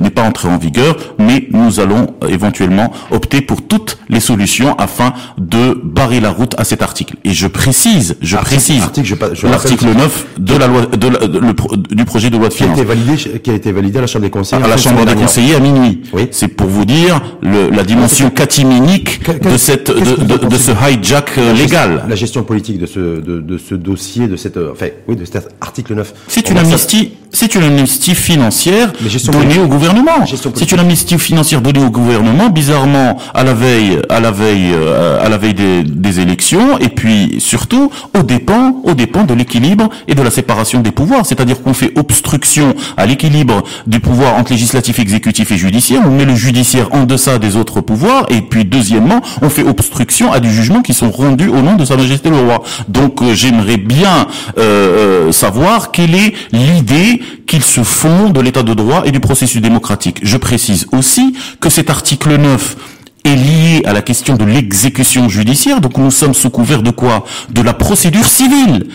n'est 0.00 0.10
pas 0.10 0.22
entrée 0.22 0.48
en 0.48 0.58
vigueur, 0.58 0.96
mais 1.18 1.46
nous 1.50 1.78
allons 1.78 2.14
éventuellement 2.28 2.92
opter 3.10 3.40
pour 3.40 3.62
toutes 3.62 3.98
les 4.08 4.20
solutions 4.20 4.74
afin 4.76 5.12
de 5.38 5.80
barrer 5.82 6.20
la 6.20 6.30
route 6.30 6.54
à 6.58 6.64
cet 6.64 6.82
article. 6.82 7.14
Et 7.24 7.32
je 7.32 7.46
précise, 7.46 8.16
je 8.20 8.36
précise, 8.36 8.82
l'article 9.44 9.86
9 9.96 10.26
de 10.38 10.56
la 10.56 10.66
loi 10.66 10.86
de, 10.86 11.94
du 11.94 12.04
projet 12.04 12.30
de 12.30 12.36
loi 12.36 12.48
de 12.48 12.54
finances 12.54 12.74
qui 12.74 12.80
a 12.80 12.84
été 12.84 12.94
validé, 12.94 13.40
qui 13.40 13.50
a 13.50 13.54
été 13.54 13.72
validé 13.72 13.98
à 13.98 14.00
la 14.02 14.06
Chambre 14.08 14.24
des 14.24 14.30
conseillers. 14.30 14.62
À 14.62 14.68
la 14.68 14.76
Chambre 14.76 15.04
des 15.04 15.14
conseillers 15.14 15.54
à 15.54 15.60
minuit. 15.60 16.02
Oui. 16.12 16.28
C'est 16.32 16.48
pour 16.48 16.66
vous 16.66 16.84
dire 16.84 17.03
le, 17.42 17.70
la 17.70 17.82
dimension 17.82 18.30
catiminique 18.30 19.20
de 19.42 19.56
cette 19.56 19.90
de, 19.90 20.46
de, 20.46 20.56
ce 20.56 20.70
hijack 20.70 21.32
euh, 21.38 21.52
légal. 21.52 22.04
La 22.08 22.14
gestion 22.14 22.42
politique 22.42 22.78
de 22.78 22.86
ce 22.86 22.98
de, 23.20 23.40
de 23.40 23.58
ce 23.58 23.74
dossier, 23.74 24.28
de 24.28 24.36
cette 24.36 24.56
euh, 24.56 24.72
enfin 24.72 24.88
oui 25.08 25.16
de 25.16 25.24
cet 25.24 25.48
article 25.60 25.94
9. 25.94 26.12
C'est 26.28 26.50
une 26.50 26.58
amnistie, 26.58 27.12
c'est 27.30 27.54
une 27.54 27.64
amnistie 27.64 28.14
financière 28.14 28.92
donnée 29.32 29.58
au 29.58 29.66
gouvernement. 29.66 30.24
C'est 30.54 30.72
une 30.72 30.80
amnistie 30.80 31.18
financière 31.18 31.60
donnée 31.60 31.84
au 31.84 31.90
gouvernement, 31.90 32.48
bizarrement 32.50 33.18
à 33.34 33.44
la 33.44 33.54
veille 33.54 33.98
à 34.08 34.20
la 34.20 34.30
veille 34.30 34.72
euh, 34.74 35.24
à 35.24 35.28
la 35.28 35.38
veille 35.38 35.54
des, 35.54 35.82
des 35.84 36.20
élections 36.20 36.78
et 36.78 36.88
puis 36.88 37.36
surtout 37.40 37.90
au 38.18 38.22
dépens 38.22 38.76
au 38.84 38.94
dépens 38.94 39.24
de 39.24 39.34
l'équilibre 39.34 39.88
et 40.08 40.14
de 40.14 40.22
la 40.22 40.30
séparation 40.30 40.80
des 40.80 40.90
pouvoirs. 40.90 41.26
C'est-à-dire 41.26 41.62
qu'on 41.62 41.74
fait 41.74 41.92
obstruction 41.98 42.74
à 42.96 43.06
l'équilibre 43.06 43.62
du 43.86 44.00
pouvoir 44.00 44.34
entre 44.36 44.52
législatif, 44.52 44.98
exécutif 44.98 45.50
et 45.52 45.56
judiciaire. 45.56 46.02
On 46.06 46.10
met 46.10 46.24
le 46.24 46.34
judiciaire 46.34 46.88
en 46.94 47.04
deçà 47.04 47.38
des 47.38 47.56
autres 47.56 47.80
pouvoirs. 47.80 48.26
Et 48.30 48.40
puis 48.40 48.64
deuxièmement, 48.64 49.20
on 49.42 49.50
fait 49.50 49.64
obstruction 49.64 50.32
à 50.32 50.40
des 50.40 50.48
jugements 50.50 50.82
qui 50.82 50.94
sont 50.94 51.10
rendus 51.10 51.48
au 51.48 51.60
nom 51.60 51.74
de 51.74 51.84
Sa 51.84 51.96
Majesté 51.96 52.30
le 52.30 52.36
Roi. 52.36 52.62
Donc 52.88 53.20
euh, 53.20 53.34
j'aimerais 53.34 53.76
bien 53.76 54.28
euh, 54.58 55.28
euh, 55.28 55.32
savoir 55.32 55.90
quelle 55.90 56.14
est 56.14 56.34
l'idée 56.52 57.20
qu'ils 57.46 57.64
se 57.64 57.82
font 57.82 58.30
de 58.30 58.40
l'état 58.40 58.62
de 58.62 58.72
droit 58.72 59.02
et 59.04 59.10
du 59.10 59.20
processus 59.20 59.60
démocratique. 59.60 60.20
Je 60.22 60.36
précise 60.36 60.86
aussi 60.92 61.34
que 61.60 61.68
cet 61.68 61.90
article 61.90 62.36
9 62.36 62.76
est 63.24 63.36
lié 63.36 63.82
à 63.84 63.92
la 63.92 64.02
question 64.02 64.36
de 64.36 64.44
l'exécution 64.44 65.28
judiciaire. 65.28 65.80
Donc 65.80 65.98
nous 65.98 66.10
sommes 66.10 66.34
sous 66.34 66.50
couvert 66.50 66.82
de 66.82 66.90
quoi? 66.90 67.24
De 67.50 67.62
la 67.62 67.74
procédure 67.74 68.26
civile. 68.26 68.86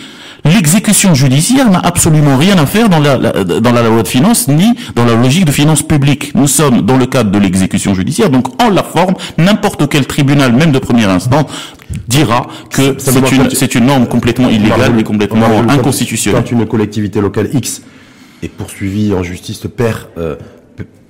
L'exécution 0.44 1.14
judiciaire 1.14 1.70
n'a 1.70 1.80
absolument 1.80 2.36
rien 2.36 2.56
à 2.58 2.66
faire 2.66 2.88
dans 2.88 2.98
la, 2.98 3.16
dans 3.18 3.72
la 3.72 3.82
loi 3.82 4.02
de 4.02 4.08
finances 4.08 4.48
ni 4.48 4.74
dans 4.94 5.04
la 5.04 5.14
logique 5.14 5.44
de 5.44 5.52
finances 5.52 5.82
publiques. 5.82 6.32
Nous 6.34 6.48
sommes 6.48 6.82
dans 6.82 6.96
le 6.96 7.06
cadre 7.06 7.30
de 7.30 7.38
l'exécution 7.38 7.94
judiciaire, 7.94 8.30
donc 8.30 8.60
en 8.62 8.70
la 8.70 8.82
forme, 8.82 9.14
n'importe 9.38 9.88
quel 9.88 10.06
tribunal, 10.06 10.52
même 10.52 10.72
de 10.72 10.78
première 10.78 11.10
instance, 11.10 11.46
dira 12.08 12.46
que 12.70 12.96
c'est 12.98 13.32
une, 13.32 13.50
c'est 13.50 13.74
une 13.74 13.86
norme 13.86 14.06
complètement 14.06 14.48
illégale 14.48 14.98
et 14.98 15.04
complètement 15.04 15.46
inconstitutionnelle. 15.68 16.42
Quand 16.42 16.50
une 16.52 16.66
collectivité 16.66 17.20
locale 17.20 17.50
X 17.52 17.82
est 18.42 18.48
poursuivie 18.48 19.12
en 19.12 19.22
justice 19.22 19.62
père 19.76 20.08
euh, 20.18 20.36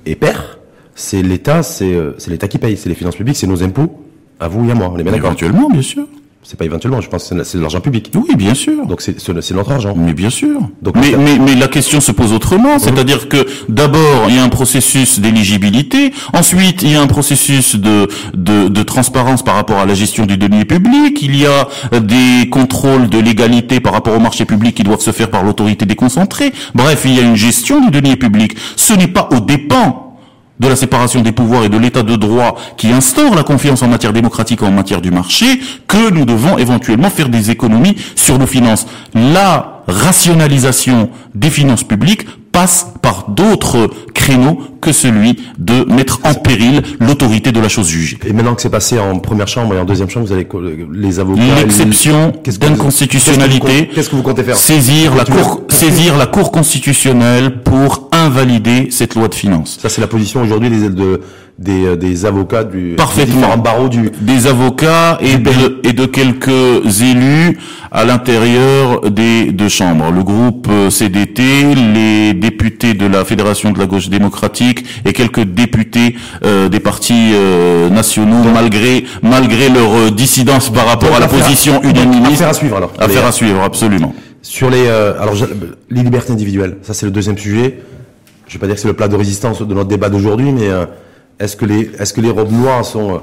et 0.07 0.17
père, 0.17 0.59
c'est 0.95 1.23
l'État, 1.23 1.63
c'est 1.63 1.95
euh, 1.95 2.15
c'est 2.19 2.31
l'État 2.31 2.49
qui 2.49 2.59
paye, 2.59 2.77
c'est 2.77 2.89
les 2.89 2.95
finances 2.95 3.17
publiques, 3.17 3.37
c'est 3.37 3.47
nos 3.47 3.63
impôts, 3.63 4.05
à 4.39 4.49
vous 4.49 4.69
et 4.69 4.73
à 4.73 4.75
moi. 4.75 4.91
On 4.93 4.99
est 4.99 5.03
bien 5.03 5.13
d'accord. 5.13 5.29
Éventuellement, 5.31 5.69
bien 5.71 5.83
sûr. 5.83 6.07
C'est 6.43 6.59
pas 6.59 6.65
éventuellement, 6.65 7.03
je 7.03 7.09
pense 7.09 7.29
que 7.29 7.45
c'est 7.45 7.59
de 7.59 7.63
l'argent 7.63 7.81
public. 7.81 8.11
Oui, 8.15 8.35
bien 8.35 8.55
sûr. 8.55 8.87
Donc 8.87 9.03
c'est 9.03 9.51
notre 9.53 9.73
argent. 9.73 9.95
Mais 9.95 10.15
bien 10.15 10.31
sûr. 10.31 10.59
Donc, 10.81 10.97
mais, 10.97 11.15
mais, 11.19 11.39
mais, 11.39 11.55
la 11.55 11.69
question 11.69 12.01
se 12.01 12.13
pose 12.13 12.33
autrement, 12.33 12.79
c'est-à-dire 12.79 13.29
que 13.29 13.47
d'abord 13.69 14.25
il 14.29 14.37
y 14.37 14.39
a 14.39 14.43
un 14.43 14.49
processus 14.49 15.21
d'éligibilité, 15.21 16.13
ensuite 16.33 16.83
il 16.83 16.93
y 16.93 16.97
a 16.97 17.03
un 17.03 17.07
processus 17.07 17.77
de, 17.77 18.09
de, 18.33 18.69
de 18.69 18.83
transparence 18.83 19.43
par 19.43 19.55
rapport 19.55 19.79
à 19.79 19.87
la 19.87 19.95
gestion 19.95 20.25
du 20.25 20.39
denier 20.39 20.65
public, 20.65 21.21
il 21.21 21.37
y 21.37 21.45
a 21.45 21.69
des 22.01 22.49
contrôles 22.49 23.11
de 23.11 23.19
légalité 23.19 23.81
par 23.81 23.93
rapport 23.93 24.17
au 24.17 24.21
marché 24.21 24.47
public 24.47 24.75
qui 24.75 24.83
doivent 24.83 25.03
se 25.03 25.13
faire 25.13 25.31
par 25.31 25.45
l'autorité 25.45 25.85
déconcentrée. 25.85 26.53
Bref, 26.75 27.03
il 27.05 27.15
y 27.15 27.21
a 27.21 27.23
une 27.23 27.37
gestion 27.37 27.85
du 27.85 27.91
denier 27.91 28.17
public. 28.17 28.57
Ce 28.77 28.95
n'est 28.95 29.09
pas 29.09 29.29
au 29.33 29.41
dépens 29.41 30.10
de 30.61 30.69
la 30.69 30.77
séparation 30.77 31.23
des 31.23 31.33
pouvoirs 31.33 31.65
et 31.65 31.69
de 31.69 31.79
l'état 31.79 32.03
de 32.03 32.15
droit 32.17 32.57
qui 32.77 32.93
instaure 32.93 33.35
la 33.35 33.43
confiance 33.43 33.83
en 33.83 33.89
matière 33.89 34.13
démocratique 34.13 34.63
et 34.63 34.67
en 34.67 34.71
matière 34.71 35.01
du 35.01 35.11
marché 35.11 35.61
que 35.89 36.11
nous 36.11 36.27
devons 36.27 36.59
éventuellement 36.59 37.11
faire 37.11 37.31
des 37.31 37.51
économies 37.51 37.97
sur 38.15 38.39
nos 38.39 38.47
finances. 38.47 38.87
La 39.15 39.83
rationalisation 39.89 41.11
des 41.35 41.51
finances 41.51 41.83
publiques 41.83 42.27
passe 42.61 42.93
par 43.01 43.31
d'autres 43.31 43.89
créneaux 44.13 44.59
que 44.83 44.93
celui 44.93 45.37
de 45.59 45.85
mettre 45.91 46.21
en 46.25 46.35
péril 46.35 46.83
l'autorité 47.01 47.53
de 47.53 47.61
la 47.61 47.71
chose 47.71 47.89
jugée. 47.89 48.19
Et 48.27 48.35
maintenant 48.35 48.55
que 48.55 48.61
c'est 48.61 48.69
passé 48.69 48.99
en 48.99 49.19
première 49.19 49.49
chambre 49.49 49.75
et 49.75 49.79
en 49.79 49.87
deuxième 49.87 50.11
chambre, 50.11 50.27
vous 50.27 50.33
allez 50.35 50.47
les 50.93 51.21
avocats. 51.21 51.41
L'exception 51.57 52.33
d'inconstitutionnalité. 52.61 53.89
Qu'est-ce 53.95 54.11
que 54.11 54.17
vous 54.17 54.23
comptez 54.23 54.43
faire 54.43 54.57
Saisir 54.57 55.15
la 55.15 55.25
cour, 55.25 55.63
saisir 55.71 56.19
la 56.19 56.27
cour 56.27 56.53
constitutionnelle 56.53 57.63
pour 57.63 58.11
invalider 58.13 58.89
cette 58.91 59.15
loi 59.15 59.29
de 59.29 59.35
finances. 59.35 59.79
Ça, 59.81 59.89
c'est 59.89 60.03
la 60.03 60.07
position 60.07 60.43
aujourd'hui 60.43 60.69
des, 60.69 60.91
de, 60.91 61.21
des, 61.61 61.85
euh, 61.85 61.97
des 61.97 62.25
avocats 62.25 62.65
du 62.65 62.95
parfaitement 62.97 63.57
barreaux 63.59 63.89
du 63.89 64.11
des 64.21 64.47
avocats 64.47 65.19
et 65.21 65.37
de, 65.37 65.81
et 65.85 65.93
de 65.93 66.07
quelques 66.07 67.03
élus 67.03 67.59
à 67.93 68.05
l'intérieur 68.05 69.03
des 69.11 69.53
deux 69.53 69.69
chambres. 69.69 70.11
Le 70.11 70.23
groupe 70.25 70.69
euh, 70.71 70.89
CDT, 70.89 71.75
les 71.75 72.33
députés 72.35 72.95
de 72.95 73.07
la 73.07 73.25
Fédération 73.25 73.73
de 73.73 73.79
la 73.79 73.87
gauche 73.87 74.09
démocratique 74.09 74.85
et 75.05 75.13
quelques 75.13 75.45
députés 75.45 76.17
euh, 76.45 76.69
des 76.69 76.81
partis 76.81 77.35
nationaux, 77.91 78.51
malgré 78.53 79.05
malgré 79.23 79.69
leur 79.69 80.11
dissidence 80.13 80.71
par 80.71 80.87
rapport 80.87 81.15
à 81.15 81.21
la 81.21 81.29
position 81.29 81.83
unanimiste. 81.83 82.33
Affaire 82.33 82.49
à 82.49 82.55
suivre 82.55 82.77
alors. 82.77 82.93
Affaire 82.99 83.27
à 83.27 83.33
suivre, 83.33 83.63
absolument. 83.63 84.15
Sur 84.43 84.71
les 84.71 84.89
alors 84.89 85.35
les 85.91 86.03
libertés 86.03 86.33
individuelles, 86.33 86.79
ça 86.83 86.95
c'est 86.95 87.05
le 87.07 87.13
deuxième 87.13 87.37
sujet 87.37 87.81
je 88.51 88.57
vais 88.57 88.59
pas 88.59 88.67
dire 88.67 88.75
que 88.75 88.81
c'est 88.83 88.89
le 88.89 88.95
plat 88.95 89.07
de 89.07 89.15
résistance 89.15 89.63
de 89.63 89.75
notre 89.75 89.89
débat 89.89 90.09
d'aujourd'hui, 90.09 90.51
mais 90.51 90.69
euh, 90.69 90.85
est-ce 91.41 91.57
que 91.57 91.65
les 91.65 91.91
est-ce 91.99 92.13
que 92.13 92.21
les 92.21 92.31
robes 92.31 92.53
noires 92.53 92.85
sont 92.85 93.15
euh, 93.15 93.19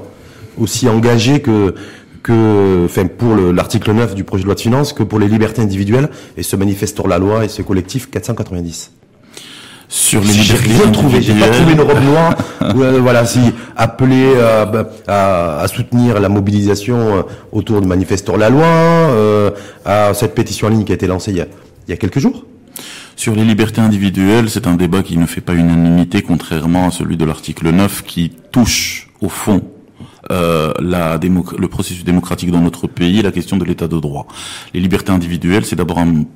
aussi 0.58 0.88
engagées 0.88 1.40
que 1.40 1.74
que 2.22 2.84
enfin 2.84 3.06
pour 3.06 3.36
l'article 3.36 3.92
9 3.92 4.14
du 4.14 4.24
projet 4.24 4.42
de 4.42 4.46
loi 4.46 4.56
de 4.56 4.60
finances 4.60 4.92
que 4.92 5.04
pour 5.04 5.18
les 5.18 5.28
libertés 5.28 5.62
individuelles 5.62 6.10
et 6.36 6.42
ce 6.42 6.56
manifesteur 6.56 7.06
la 7.06 7.18
loi 7.18 7.44
et 7.44 7.48
ce 7.48 7.62
collectif 7.62 8.10
490 8.10 8.90
sur 9.88 10.20
les 10.20 10.32
libertés 10.32 10.68
j'ai 10.68 10.82
rien 10.82 10.90
trouvé, 10.92 11.22
j'ai 11.22 11.32
pas 11.32 11.48
trouvé 11.48 11.72
une 11.72 11.80
robe 11.80 12.02
noire. 12.02 12.34
Euh, 12.60 12.98
voilà, 13.00 13.24
si 13.24 13.40
appelé 13.76 14.34
à, 14.36 15.60
à, 15.62 15.68
soutenir 15.68 16.20
la 16.20 16.28
mobilisation 16.28 17.24
autour 17.50 17.80
du 17.80 17.88
manifesteur 17.88 18.36
la 18.36 18.50
loi, 18.50 18.66
euh, 18.66 19.50
à 19.86 20.12
cette 20.12 20.34
pétition 20.34 20.66
en 20.66 20.70
ligne 20.70 20.84
qui 20.84 20.92
a 20.92 20.96
été 20.96 21.06
lancée 21.06 21.30
il 21.30 21.38
y 21.38 21.40
a, 21.40 21.46
il 21.86 21.90
y 21.90 21.94
a 21.94 21.96
quelques 21.96 22.18
jours. 22.18 22.44
Sur 23.18 23.34
les 23.34 23.44
libertés 23.44 23.80
individuelles, 23.80 24.48
c'est 24.48 24.68
un 24.68 24.76
débat 24.76 25.02
qui 25.02 25.16
ne 25.16 25.26
fait 25.26 25.40
pas 25.40 25.54
unanimité, 25.56 26.22
contrairement 26.22 26.86
à 26.86 26.92
celui 26.92 27.16
de 27.16 27.24
l'article 27.24 27.68
9 27.68 28.04
qui 28.04 28.30
touche 28.52 29.08
au 29.20 29.28
fond 29.28 29.60
euh, 30.30 30.72
le 30.78 31.66
processus 31.66 32.04
démocratique 32.04 32.52
dans 32.52 32.60
notre 32.60 32.86
pays, 32.86 33.20
la 33.20 33.32
question 33.32 33.56
de 33.56 33.64
l'état 33.64 33.88
de 33.88 33.98
droit. 33.98 34.28
Les 34.72 34.78
libertés 34.78 35.10
individuelles, 35.10 35.64
c'est 35.64 35.74
d'abord 35.74 35.98
un 35.98 36.26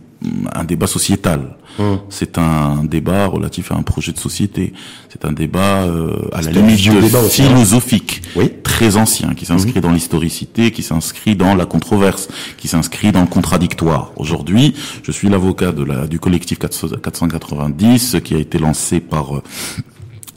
un 0.54 0.64
débat 0.64 0.86
sociétal. 0.86 1.56
Hum. 1.78 2.00
C'est 2.10 2.38
un 2.38 2.84
débat 2.84 3.26
relatif 3.26 3.72
à 3.72 3.76
un 3.76 3.82
projet 3.82 4.12
de 4.12 4.18
société. 4.18 4.72
C'est 5.08 5.24
un 5.24 5.32
débat 5.32 5.84
euh, 5.84 6.28
à 6.32 6.42
la 6.42 6.50
limite 6.50 6.86
hein. 6.88 7.22
philosophique, 7.30 8.22
très 8.62 8.96
ancien, 8.96 9.34
qui 9.34 9.46
s'inscrit 9.46 9.78
hum. 9.78 9.82
dans 9.82 9.92
l'historicité, 9.92 10.70
qui 10.70 10.82
s'inscrit 10.82 11.34
dans 11.34 11.54
la 11.54 11.66
controverse, 11.66 12.28
qui 12.58 12.68
s'inscrit 12.68 13.12
dans 13.12 13.22
le 13.22 13.26
contradictoire. 13.26 14.12
Aujourd'hui, 14.16 14.74
je 15.02 15.12
suis 15.12 15.28
l'avocat 15.28 15.72
de 15.72 15.82
la 15.82 16.06
du 16.06 16.18
collectif 16.18 16.58
490 16.58 18.16
qui 18.24 18.34
a 18.34 18.38
été 18.38 18.58
lancé 18.58 19.00
par 19.00 19.36
euh, 19.36 19.42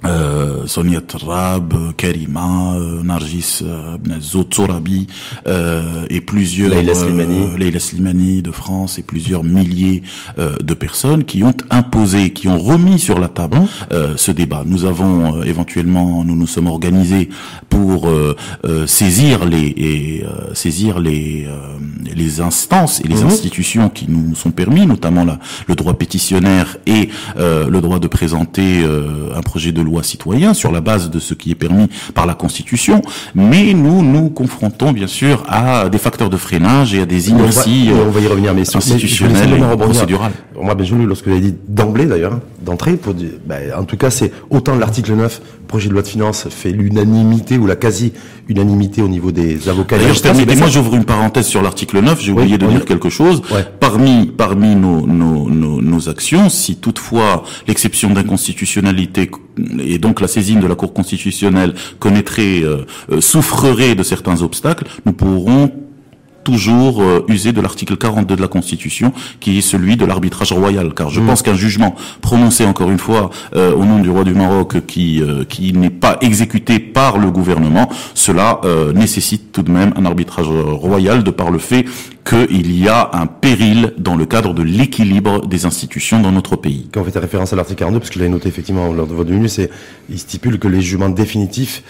euh, 0.04 0.68
Sonia 0.68 1.02
Trab, 1.02 1.74
Karima, 1.98 2.76
euh, 2.76 3.04
Nargis 3.04 3.60
euh, 3.64 3.98
Zotorabi 4.20 5.08
euh, 5.48 6.06
et 6.10 6.22
plusieurs 6.22 6.70
Leila 6.70 6.94
Slimani. 6.94 7.58
Leila 7.58 7.80
Slimani 7.80 8.42
de 8.42 8.52
France 8.52 9.00
et 9.00 9.04
plusieurs 9.04 9.44
milliers 9.44 10.04
de 10.38 10.74
personnes 10.74 11.24
qui 11.24 11.44
ont 11.44 11.54
imposé, 11.70 12.32
qui 12.32 12.48
ont 12.48 12.58
remis 12.58 13.00
sur 13.00 13.20
la 13.20 13.28
table 13.28 13.58
ce 14.16 14.32
débat. 14.32 14.64
Nous 14.66 14.86
avons 14.86 15.44
éventuellement, 15.44 16.24
nous 16.24 16.36
nous 16.36 16.48
sommes 16.48 16.68
organisés 16.68 17.30
pour 17.70 18.08
saisir 18.86 19.46
les 19.46 19.68
et, 19.78 20.26
saisir 20.54 21.00
les 21.00 21.48
les 22.16 22.40
instances 22.42 23.02
et 23.02 23.08
les 23.08 23.24
mmh. 23.24 23.28
institutions 23.28 23.90
qui 23.90 24.06
nous 24.10 24.36
sont 24.36 24.52
permis, 24.52 24.86
notamment 24.86 25.26
la, 25.26 25.40
le 25.68 25.76
droit 25.76 25.94
pétitionnaire 25.94 26.78
et 26.86 27.10
le 27.38 27.80
droit 27.80 28.00
de 28.00 28.08
présenter 28.08 28.84
un 28.84 29.42
projet 29.42 29.72
de 29.72 29.82
loi 29.82 29.95
citoyen 30.04 30.54
sur 30.54 30.72
la 30.72 30.82
base 30.82 31.10
de 31.10 31.20
ce 31.20 31.34
qui 31.34 31.52
est 31.52 31.56
permis 31.56 31.88
par 32.14 32.26
la 32.26 32.34
Constitution, 32.34 33.02
mais 33.34 33.74
nous 33.74 34.04
nous 34.04 34.30
confrontons 34.30 34.92
bien 34.92 35.08
sûr 35.08 35.44
à 35.48 35.90
des 35.90 35.98
facteurs 35.98 36.30
de 36.30 36.38
freinage 36.38 36.94
et 36.94 37.02
à 37.02 37.06
des 37.06 37.30
inerties 37.30 37.90
on 37.92 38.10
va, 38.10 38.20
y 38.20 38.28
revenir, 38.28 38.54
mais 38.54 38.62
institutionnelles 38.62 39.54
et 39.54 39.78
procédurales. 39.78 40.34
Moi, 40.62 40.74
Benjamin, 40.76 41.06
lorsque 41.06 41.26
vous 41.26 41.32
avez 41.32 41.42
dit 41.42 41.56
d'emblée 41.68 42.06
d'ailleurs, 42.06 42.40
d'entrée, 42.62 42.96
pour 42.98 43.14
dire, 43.14 43.32
ben, 43.46 43.74
en 43.78 43.84
tout 43.84 43.98
cas, 43.98 44.10
c'est 44.10 44.32
autant 44.50 44.76
l'article 44.76 45.14
9, 45.14 45.42
projet 45.68 45.90
de 45.90 45.94
loi 45.94 46.02
de 46.02 46.08
finances, 46.08 46.48
fait 46.50 46.72
l'unanimité 46.72 47.58
ou 47.58 47.66
la 47.68 47.76
quasi-unanimité 47.76 49.02
au 49.02 49.08
niveau 49.08 49.32
des 49.32 49.68
avocats. 49.70 49.98
D'ailleurs, 49.98 50.22
permettez-moi, 50.22 50.68
j'ouvre 50.68 50.96
une 50.96 51.06
parenthèse 51.06 51.48
sur 51.48 51.62
l'article 51.62 52.02
9, 52.02 52.22
j'ai 52.22 52.32
oublié 52.32 52.58
de 52.58 52.68
dire 52.68 52.86
quelque 52.86 53.10
chose. 53.10 53.42
Parmi, 53.80 54.28
parmi 54.28 54.76
nos, 54.76 55.06
nos, 55.06 55.50
nos, 55.50 55.82
nos 55.82 56.10
actions, 56.10 56.50
si 56.50 56.78
toutefois 56.78 57.44
l'exception 57.68 58.12
d'inconstitutionnalité 58.12 59.30
et 59.80 59.98
donc 59.98 60.22
la 60.22 60.28
saisine 60.28 60.60
de 60.60 60.68
la 60.68 60.76
Cour 60.76 60.94
constitutionnelle 60.94 61.74
connaîtrait, 62.00 62.62
euh, 62.64 62.86
euh, 63.12 63.22
souffrerait 63.22 63.96
de 63.96 64.04
certains 64.04 64.42
obstacles, 64.42 64.86
nous 65.06 65.14
pourrons 65.14 65.72
toujours 66.46 67.02
euh, 67.02 67.26
user 67.28 67.52
de 67.52 67.60
l'article 67.60 67.98
42 67.98 68.38
de 68.38 68.42
la 68.42 68.48
Constitution, 68.48 69.12
qui 69.42 69.58
est 69.58 69.62
celui 69.62 69.98
de 69.98 70.06
l'arbitrage 70.06 70.54
royal. 70.54 70.94
Car 70.94 71.10
je 71.10 71.20
mm. 71.20 71.26
pense 71.26 71.42
qu'un 71.42 71.56
jugement 71.56 71.94
prononcé 72.22 72.66
encore 72.66 72.90
une 72.90 73.00
fois 73.00 73.30
au 73.54 73.84
nom 73.84 74.00
du 74.00 74.10
roi 74.10 74.24
du 74.24 74.34
Maroc, 74.34 74.86
qui 74.86 75.22
qui 75.50 75.74
n'est 75.74 75.90
pas 75.90 76.18
exécuté 76.22 76.80
par 76.80 77.18
le 77.18 77.32
gouvernement, 77.32 77.90
cela 78.14 78.62
nécessite 78.94 79.52
tout 79.52 79.64
de 79.64 79.72
même 79.72 79.94
un 79.98 80.06
arbitrage 80.06 80.48
royal 80.48 81.24
de 81.24 81.32
par 81.32 81.52
le 81.52 81.60
fait 81.60 81.86
qu'il 82.26 82.76
y 82.78 82.90
a 82.90 83.12
un 83.14 83.28
péril 83.28 83.94
dans 83.98 84.16
le 84.16 84.26
cadre 84.26 84.54
de 84.56 84.64
l'équilibre 84.64 85.46
des 85.46 85.66
institutions 85.66 86.20
dans 86.20 86.32
notre 86.32 86.56
pays. 86.56 86.90
Quand 86.92 87.02
vous 87.02 87.06
faites 87.12 87.22
référence 87.22 87.54
à 87.54 87.56
l'article 87.56 87.80
42, 87.80 88.00
parce 88.00 88.10
que 88.10 88.16
je 88.16 88.24
l'ai 88.24 88.30
noté 88.30 88.50
effectivement 88.50 88.92
lors 88.92 89.06
de 89.06 89.14
votre 89.14 89.30
venue, 89.30 89.48
c'est 89.48 89.70
il 90.10 90.18
stipule 90.18 90.58
que 90.58 90.68
les 90.68 90.82
jugements 90.82 91.10
définitifs 91.10 91.84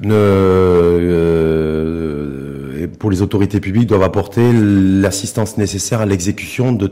ne, 0.00 0.14
euh, 0.14 1.74
pour 2.86 3.10
les 3.10 3.22
autorités 3.22 3.60
publiques 3.60 3.86
doivent 3.86 4.02
apporter 4.02 4.52
l'assistance 4.52 5.56
nécessaire 5.58 6.00
à 6.00 6.06
l'exécution 6.06 6.72
de 6.72 6.90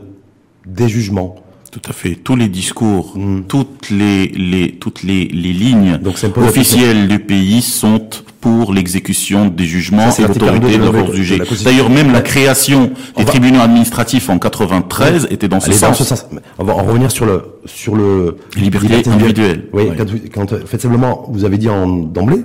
des 0.65 0.87
jugements. 0.87 1.35
Tout 1.71 1.81
à 1.89 1.93
fait. 1.93 2.15
Tous 2.15 2.35
les 2.35 2.49
discours, 2.49 3.17
hmm. 3.17 3.43
toutes 3.47 3.89
les, 3.89 4.27
les 4.27 4.73
toutes 4.73 5.01
les, 5.01 5.25
les 5.25 5.53
lignes 5.53 5.99
officielles 6.37 7.07
du 7.07 7.19
pays 7.19 7.63
sont 7.63 8.07
pour 8.41 8.73
l'exécution 8.73 9.47
des 9.47 9.63
jugements 9.65 10.11
et 10.11 10.21
l'autorité 10.21 10.77
de 10.77 10.83
leur 10.83 11.15
juger. 11.15 11.41
D'ailleurs, 11.63 11.89
même 11.89 12.11
la 12.11 12.21
création 12.21 12.91
des 13.17 13.25
tribunaux 13.25 13.61
administratifs 13.61 14.29
en 14.29 14.37
93 14.37 15.29
était 15.31 15.47
dans 15.47 15.61
ce, 15.61 15.71
sens. 15.71 16.27
On 16.59 16.63
va 16.63 16.73
en 16.73 16.83
revenir 16.83 17.09
sur 17.09 17.25
le 17.25 17.41
sur 17.65 17.95
le 17.95 18.37
liberté, 18.55 19.09
individuelle. 19.09 19.69
Oui, 19.73 19.85
Quand, 19.97 20.05
quand, 20.47 20.67
fait 20.67 20.79
simplement, 20.79 21.25
vous 21.29 21.45
avez 21.45 21.57
dit 21.57 21.69
en 21.69 21.87
d'emblée 21.87 22.43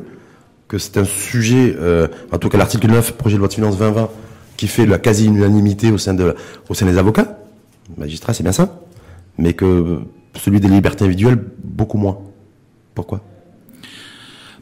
que 0.69 0.79
c'est 0.79 0.99
un 0.99 1.05
sujet, 1.05 1.75
euh, 1.79 2.09
en 2.31 2.39
tout 2.39 2.49
cas 2.49 2.59
l'article 2.59 2.89
9, 2.89 3.13
projet 3.13 3.35
de 3.35 3.39
loi 3.39 3.49
de 3.49 3.55
finances 3.55 3.79
2020, 3.79 4.11
qui 4.57 4.69
fait 4.69 4.87
la 4.87 4.99
quasi-unanimité 4.99 5.91
au 5.91 5.99
sein 5.99 6.17
au 6.69 6.75
sein 6.75 6.87
des 6.87 6.99
avocats, 6.99 7.39
magistrats, 7.97 8.35
c'est 8.35 8.43
bien 8.43 8.53
ça 8.53 8.81
mais 9.39 9.55
que 9.55 10.01
celui 10.35 10.61
des 10.61 10.69
libertés 10.69 11.05
individuelles, 11.05 11.39
beaucoup 11.63 11.97
moins. 11.97 12.19
Pourquoi? 12.95 13.21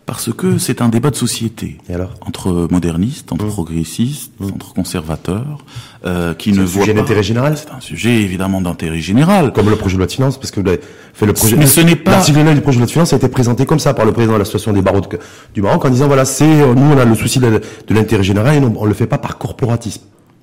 Parce 0.06 0.32
que 0.32 0.56
c'est 0.56 0.80
un 0.80 0.88
débat 0.88 1.10
de 1.10 1.16
société 1.16 1.78
Et 1.90 1.94
alors? 1.94 2.14
entre 2.20 2.68
modernistes, 2.70 3.32
entre 3.32 3.46
mmh. 3.46 3.50
progressistes, 3.50 4.32
mmh. 4.38 4.46
entre 4.54 4.72
conservateurs, 4.72 5.58
euh, 6.04 6.32
qui 6.32 6.52
ne 6.52 6.62
voient 6.62 6.64
pas. 6.64 6.70
C'est 6.70 6.78
un 6.78 6.80
sujet 6.82 6.94
d'intérêt 6.94 7.22
général? 7.24 7.56
C'est 7.58 7.72
un 7.72 7.80
sujet 7.80 8.22
évidemment 8.22 8.60
d'intérêt 8.60 9.00
général. 9.00 9.52
Comme 9.52 9.68
le 9.68 9.74
projet 9.74 9.94
de 9.94 9.98
loi 9.98 10.06
de 10.06 10.12
finances, 10.12 10.38
parce 10.38 10.52
que 10.52 10.60
vous 10.60 10.68
avez 10.68 10.80
fait 11.12 11.26
le 11.26 11.32
projet. 11.32 11.56
Mais 11.56 11.66
ce 11.66 11.80
n'est 11.80 11.96
pas. 11.96 12.12
L'article 12.12 12.38
9 12.38 12.54
du 12.54 12.60
projet 12.60 12.76
de 12.76 12.82
loi 12.82 12.86
de 12.86 12.92
finances 12.92 13.12
a 13.12 13.16
été 13.16 13.28
présenté 13.28 13.66
comme 13.66 13.80
ça 13.80 13.94
par 13.94 14.04
le 14.04 14.12
président 14.12 14.34
de 14.34 14.38
l'association 14.38 14.72
des 14.72 14.82
barreaux 14.82 15.02
du 15.54 15.60
Maroc 15.60 15.84
en 15.84 15.90
disant 15.90 16.06
voilà 16.06 16.24
c'est 16.24 16.44
euh, 16.44 16.72
nous 16.74 16.92
on 16.92 16.98
a 16.98 17.04
le 17.04 17.14
souci 17.16 17.40
de, 17.40 17.60
l'intérêt 17.90 18.22
général 18.22 18.54
et 18.54 18.58
on, 18.64 18.72
on 18.80 18.84
le 18.84 18.94
fait 18.94 19.08
pas 19.08 19.18
par 19.18 19.38
corporatisme. 19.38 20.02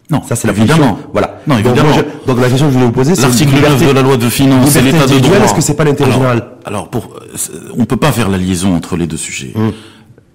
Non, 0.10 0.22
ça 0.28 0.36
c'est 0.36 0.50
évidemment. 0.50 0.98
Voilà. 1.12 1.40
Non, 1.48 1.58
évidemment. 1.58 1.90
Donc, 2.28 2.40
la 2.40 2.50
question 2.50 2.68
que 2.68 2.74
je 2.74 2.78
voulais 2.78 2.86
vous 2.88 2.92
poser, 2.92 3.16
c'est 3.16 3.22
l'article 3.22 3.56
9 3.56 3.88
de 3.88 3.92
la 3.92 4.02
loi 4.02 4.18
de 4.18 4.30
finances, 4.30 4.70
c'est 4.70 4.82
l'état 4.82 5.08
de 5.08 5.20
droit. 5.20 5.38
Est-ce 5.38 5.54
que 5.54 5.62
c'est 5.62 5.76
pas 5.76 5.84
l'intérêt 5.86 6.12
général 6.12 6.44
Alors, 6.66 6.90
pour, 6.90 7.06
euh, 7.16 7.70
on 7.78 7.86
peut 7.86 7.98
pas 7.98 8.12
faire 8.12 8.30
la 8.30 8.38
liaison 8.38 8.76
entre 8.76 8.96
les 8.98 9.08
deux 9.08 9.18
sujets. 9.18 9.54
Hum. 9.56 9.72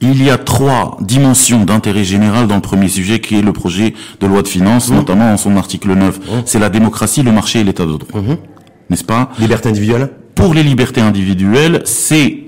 Il 0.00 0.22
y 0.22 0.30
a 0.30 0.38
trois 0.38 0.96
dimensions 1.00 1.64
d'intérêt 1.64 2.04
général 2.04 2.46
dans 2.46 2.54
le 2.54 2.60
premier 2.60 2.88
sujet 2.88 3.20
qui 3.20 3.36
est 3.36 3.42
le 3.42 3.52
projet 3.52 3.94
de 4.20 4.26
loi 4.26 4.42
de 4.42 4.48
finances, 4.48 4.88
hum. 4.90 4.96
notamment 4.96 5.32
en 5.32 5.36
son 5.36 5.56
article 5.56 5.92
9. 5.92 6.18
Hum. 6.18 6.42
C'est 6.46 6.58
la 6.58 6.70
démocratie, 6.70 7.22
le 7.22 7.32
marché 7.32 7.60
et 7.60 7.64
l'état 7.64 7.84
de 7.84 7.96
droit. 7.96 8.20
N'est-ce 8.90 9.04
pas? 9.04 9.30
Liberté 9.38 9.68
individuelle? 9.68 10.08
Pour 10.34 10.54
les 10.54 10.62
libertés 10.62 11.02
individuelles, 11.02 11.82
c'est 11.84 12.38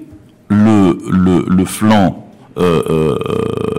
le, 0.48 0.98
le, 1.10 1.44
le 1.48 1.64
flanc 1.64 2.26
euh, 2.58 2.82
euh, 2.90 3.18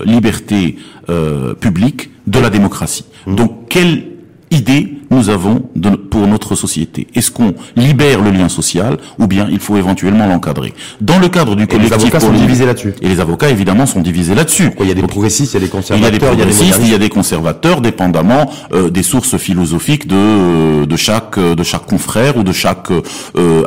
liberté 0.06 0.78
euh, 1.10 1.54
publique 1.54 2.11
de 2.28 2.40
la 2.40 2.50
démocratie. 2.50 3.06
Mmh. 3.26 3.36
Donc 3.36 3.68
quelle 3.70 4.12
idée 4.52 5.01
nous 5.12 5.30
avons 5.30 5.62
pour 6.10 6.28
notre 6.28 6.56
société 6.56 7.08
Est-ce 7.16 7.32
qu'on 7.32 7.54
libère 7.76 8.22
le 8.22 8.32
lien 8.32 8.50
social 8.50 8.98
ou 9.20 9.28
bien 9.28 9.48
il 9.52 9.60
faut 9.60 9.78
éventuellement 9.78 10.26
l'encadrer? 10.26 10.74
Dans 11.00 11.20
le 11.20 11.30
cadre 11.30 11.56
du 11.56 11.68
collectif... 11.68 11.98
les 11.98 12.04
avocats 12.04 12.20
sont 12.20 12.32
divisés 12.32 12.66
là-dessus. 12.66 12.94
Et 13.02 13.10
les 13.10 13.20
avocats, 13.20 13.50
évidemment, 13.50 13.86
sont 13.86 14.02
divisés 14.02 14.36
là-dessus. 14.36 14.72
Il 14.80 14.88
y 14.88 14.92
a 14.92 14.94
des 14.94 15.02
progressistes, 15.04 15.54
il 15.54 15.56
y 15.56 15.64
a 15.64 15.66
des 15.66 15.70
conservateurs. 15.70 15.98
Il 15.98 16.04
y 16.04 16.08
a 16.08 16.20
des 16.20 16.26
progressistes, 16.26 16.80
il 16.82 16.92
y 16.92 16.96
a 16.96 16.98
des, 16.98 17.10
conservateurs, 17.10 17.82
dépendamment 17.82 18.50
euh, 18.74 18.90
des 18.90 19.04
sources 19.04 19.38
philosophiques 19.38 20.08
de, 20.08 20.16
euh, 20.16 20.86
de, 20.86 20.96
chaque, 20.96 21.38
euh, 21.38 21.56
de 21.56 21.64
chaque 21.64 21.86
confrère 21.86 22.38
ou 22.38 22.44
de 22.44 22.52
chaque 22.52 22.90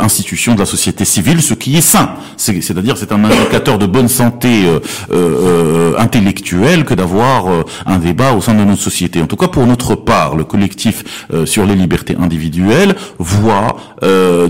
institution 0.00 0.54
de 0.54 0.60
la 0.60 0.66
société 0.66 1.04
civile, 1.04 1.42
ce 1.42 1.54
qui 1.54 1.76
est 1.76 1.80
sain. 1.80 2.10
C'est-à-dire 2.36 2.96
c'est 2.96 3.12
un 3.12 3.22
indicateur 3.24 3.78
de 3.78 3.86
bonne 3.86 4.08
santé 4.08 4.64
intellectuelle 5.98 6.84
que 6.84 6.94
d'avoir 6.94 7.46
un 7.86 7.98
débat 7.98 8.32
au 8.32 8.40
sein 8.40 8.54
de 8.54 8.64
notre 8.64 8.82
société. 8.82 9.20
En 9.22 9.26
tout 9.26 9.36
cas, 9.36 9.48
pour 9.48 9.66
notre 9.66 9.94
part, 9.94 10.36
le 10.36 10.44
collectif 10.44 11.04
sur 11.44 11.66
les 11.66 11.74
libertés 11.74 12.16
individuelles 12.20 12.94
voit 13.18 13.76
euh, 14.02 14.48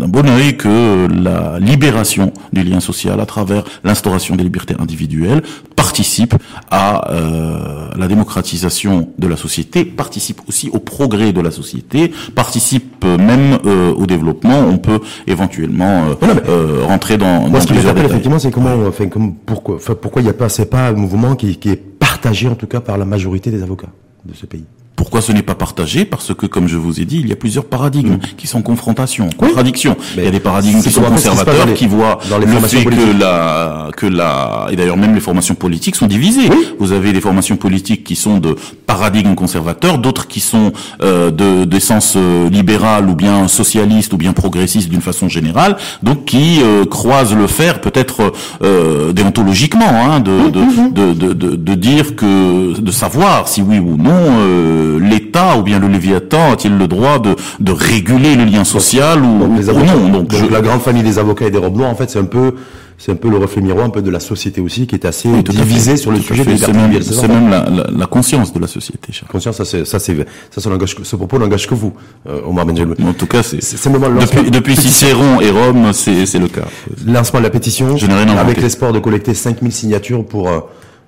d'un 0.00 0.08
bon 0.08 0.28
oeil 0.28 0.56
que 0.56 1.06
la 1.08 1.58
libération 1.58 2.32
du 2.52 2.62
lien 2.62 2.80
social 2.80 3.20
à 3.20 3.26
travers 3.26 3.64
l'instauration 3.84 4.36
des 4.36 4.44
libertés 4.44 4.74
individuelles 4.78 5.42
participe 5.76 6.34
à 6.70 7.10
euh, 7.10 7.88
la 7.96 8.06
démocratisation 8.06 9.08
de 9.18 9.26
la 9.26 9.36
société, 9.36 9.84
participe 9.84 10.40
aussi 10.48 10.70
au 10.72 10.78
progrès 10.78 11.32
de 11.32 11.40
la 11.40 11.50
société, 11.50 12.12
participe 12.34 13.04
même 13.04 13.58
euh, 13.66 13.92
au 13.92 14.06
développement. 14.06 14.60
On 14.68 14.78
peut 14.78 15.00
éventuellement 15.26 16.04
euh, 16.22 16.84
rentrer 16.86 17.18
dans, 17.18 17.48
moi, 17.48 17.60
ce 17.60 17.66
qui 17.66 17.74
m'interpelle 17.74 18.06
effectivement, 18.06 18.38
c'est 18.38 18.50
comment, 18.50 18.74
enfin, 18.86 19.08
comme, 19.08 19.34
pourquoi, 19.34 19.76
enfin, 19.76 19.94
pourquoi 20.00 20.22
il 20.22 20.26
n'y 20.26 20.30
a 20.30 20.34
pas, 20.34 20.48
c'est 20.48 20.70
pas 20.70 20.88
un 20.88 20.92
mouvement 20.92 21.34
qui, 21.34 21.56
qui 21.56 21.70
est 21.70 21.89
partagé 22.20 22.48
en 22.48 22.54
tout 22.54 22.66
cas 22.66 22.80
par 22.80 22.98
la 22.98 23.06
majorité 23.06 23.50
des 23.50 23.62
avocats 23.62 23.92
de 24.26 24.34
ce 24.34 24.44
pays. 24.44 24.66
Pourquoi 25.10 25.26
ce 25.26 25.32
n'est 25.32 25.42
pas 25.42 25.56
partagé 25.56 26.04
Parce 26.04 26.32
que, 26.34 26.46
comme 26.46 26.68
je 26.68 26.76
vous 26.76 27.00
ai 27.00 27.04
dit, 27.04 27.18
il 27.18 27.26
y 27.28 27.32
a 27.32 27.36
plusieurs 27.36 27.64
paradigmes 27.64 28.12
mm. 28.14 28.20
qui 28.36 28.46
sont 28.46 28.58
en 28.58 28.62
confrontation, 28.62 29.28
contradiction. 29.36 29.96
il 30.16 30.22
y 30.22 30.26
a 30.28 30.30
des 30.30 30.38
paradigmes 30.38 30.80
qui 30.80 30.92
sont 30.92 31.02
conservateurs, 31.02 31.74
qui 31.74 31.88
voient 31.88 32.20
dans 32.30 32.38
les 32.38 32.46
le 32.46 32.60
fait 32.60 32.84
que 32.84 33.18
la, 33.18 33.88
que 33.96 34.06
la, 34.06 34.68
et 34.70 34.76
d'ailleurs 34.76 34.96
même 34.96 35.12
les 35.16 35.20
formations 35.20 35.56
politiques 35.56 35.96
sont 35.96 36.06
divisées. 36.06 36.48
Vous 36.78 36.92
avez 36.92 37.12
des 37.12 37.20
formations 37.20 37.56
politiques 37.56 38.04
qui 38.04 38.14
sont 38.14 38.38
de 38.38 38.54
paradigmes 38.86 39.34
conservateurs, 39.34 39.98
d'autres 39.98 40.28
qui 40.28 40.38
sont 40.38 40.72
euh, 41.02 41.32
de 41.32 41.64
d'essence 41.64 42.14
euh, 42.16 42.48
libérale 42.48 43.08
ou 43.08 43.16
bien 43.16 43.48
socialiste 43.48 44.12
ou 44.12 44.16
bien 44.16 44.32
progressiste 44.32 44.90
d'une 44.90 45.00
façon 45.00 45.28
générale, 45.28 45.76
donc 46.04 46.24
qui 46.24 46.60
euh, 46.62 46.84
croisent 46.84 47.34
le 47.34 47.48
fer 47.48 47.80
peut-être 47.80 48.32
euh, 48.62 49.12
déontologiquement, 49.12 49.90
hein, 49.90 50.20
de, 50.20 50.30
mm-hmm. 50.30 50.92
de, 50.92 51.12
de, 51.14 51.32
de, 51.32 51.56
de, 51.56 51.74
dire 51.74 52.14
que 52.14 52.78
de 52.78 52.90
savoir 52.92 53.48
si 53.48 53.60
oui 53.60 53.80
ou 53.80 53.96
non 53.96 54.10
euh, 54.14 54.99
l'État 55.00 55.58
ou 55.58 55.62
bien 55.62 55.78
le 55.78 55.88
Léviathan 55.88 56.52
a-t-il 56.52 56.76
le 56.76 56.88
droit 56.88 57.18
de, 57.18 57.34
de 57.60 57.72
réguler 57.72 58.36
le 58.36 58.44
lien 58.44 58.64
social 58.64 59.22
ou, 59.22 59.46
non 59.46 60.08
Donc, 60.10 60.32
la 60.50 60.60
grande 60.60 60.80
famille 60.80 61.02
des 61.02 61.18
avocats 61.18 61.46
et 61.46 61.50
des 61.50 61.58
robes 61.58 61.76
noires, 61.76 61.90
en 61.90 61.94
fait, 61.94 62.10
c'est 62.10 62.18
un 62.18 62.24
peu 62.24 62.54
c'est 63.00 63.12
un 63.12 63.16
peu 63.16 63.30
le 63.30 63.38
reflet 63.38 63.62
miroir 63.62 63.86
un 63.86 63.90
peu 63.90 64.02
de 64.02 64.10
la 64.10 64.20
société 64.20 64.60
aussi 64.60 64.86
qui 64.86 64.94
est 64.94 65.06
assez 65.06 65.26
divisée 65.42 65.96
sur 65.96 66.12
le 66.12 66.20
sujet 66.20 66.44
des 66.44 66.58
C'est 66.58 66.72
même, 66.74 67.00
c'est 67.00 67.28
même 67.28 67.48
la, 67.48 67.66
la, 67.90 68.06
conscience 68.06 68.52
de 68.52 68.60
la 68.60 68.66
société. 68.66 69.10
Conscience, 69.26 69.56
ça 69.56 69.64
c'est 69.64 69.86
ça 69.86 69.98
c'est 69.98 70.14
ça, 70.50 70.60
ça 70.60 70.70
ce 71.02 71.16
propos 71.16 71.38
n'engage 71.38 71.66
que 71.66 71.74
vous, 71.74 71.94
euh, 72.28 72.42
Omar 72.46 72.66
Benjelou. 72.66 72.94
En 73.02 73.14
tout 73.14 73.26
cas, 73.26 73.42
c'est 73.42 73.62
c'est 73.62 73.90
depuis, 73.90 74.50
depuis 74.50 74.76
Cicéron 74.76 75.40
et 75.40 75.50
Rome, 75.50 75.94
c'est 75.94 76.26
c'est 76.26 76.38
le 76.38 76.48
cas. 76.48 76.66
Lancement 77.06 77.40
de 77.40 77.44
la 77.44 77.50
pétition, 77.50 77.96
avec 78.38 78.60
l'espoir 78.60 78.92
de 78.92 78.98
collecter 78.98 79.32
5000 79.32 79.72
signatures 79.72 80.26
pour 80.26 80.50
euh, 80.50 80.60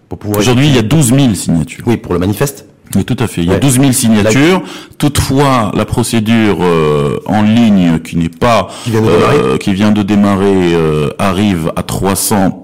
pour 0.08 0.18
pouvoir. 0.18 0.40
Aujourd'hui, 0.40 0.68
il 0.68 0.74
y 0.74 0.78
a 0.78 0.82
12 0.82 1.14
000 1.14 1.34
signatures. 1.34 1.84
Oui, 1.86 1.98
pour 1.98 2.14
le 2.14 2.18
manifeste. 2.20 2.64
Oui, 2.96 3.04
tout 3.04 3.16
à 3.18 3.26
fait. 3.26 3.42
Il 3.42 3.50
y 3.50 3.54
a 3.54 3.58
12 3.58 3.80
000 3.80 3.92
signatures. 3.92 4.62
Toutefois, 4.98 5.72
la 5.74 5.84
procédure 5.84 6.58
euh, 6.60 7.18
en 7.26 7.42
ligne 7.42 8.00
qui 8.00 8.16
n'est 8.16 8.28
pas 8.28 8.68
qui 8.84 8.90
vient 8.90 9.00
de 9.00 9.06
démarrer, 9.06 9.58
qui 9.58 9.74
vient 9.74 9.92
de 9.92 10.02
démarrer 10.02 10.74
euh, 10.74 11.10
arrive 11.18 11.72
à 11.76 11.82
300 11.82 12.61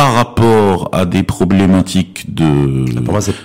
par 0.00 0.14
rapport 0.14 0.88
à 0.92 1.04
des 1.04 1.22
problématiques 1.22 2.34
de 2.34 2.86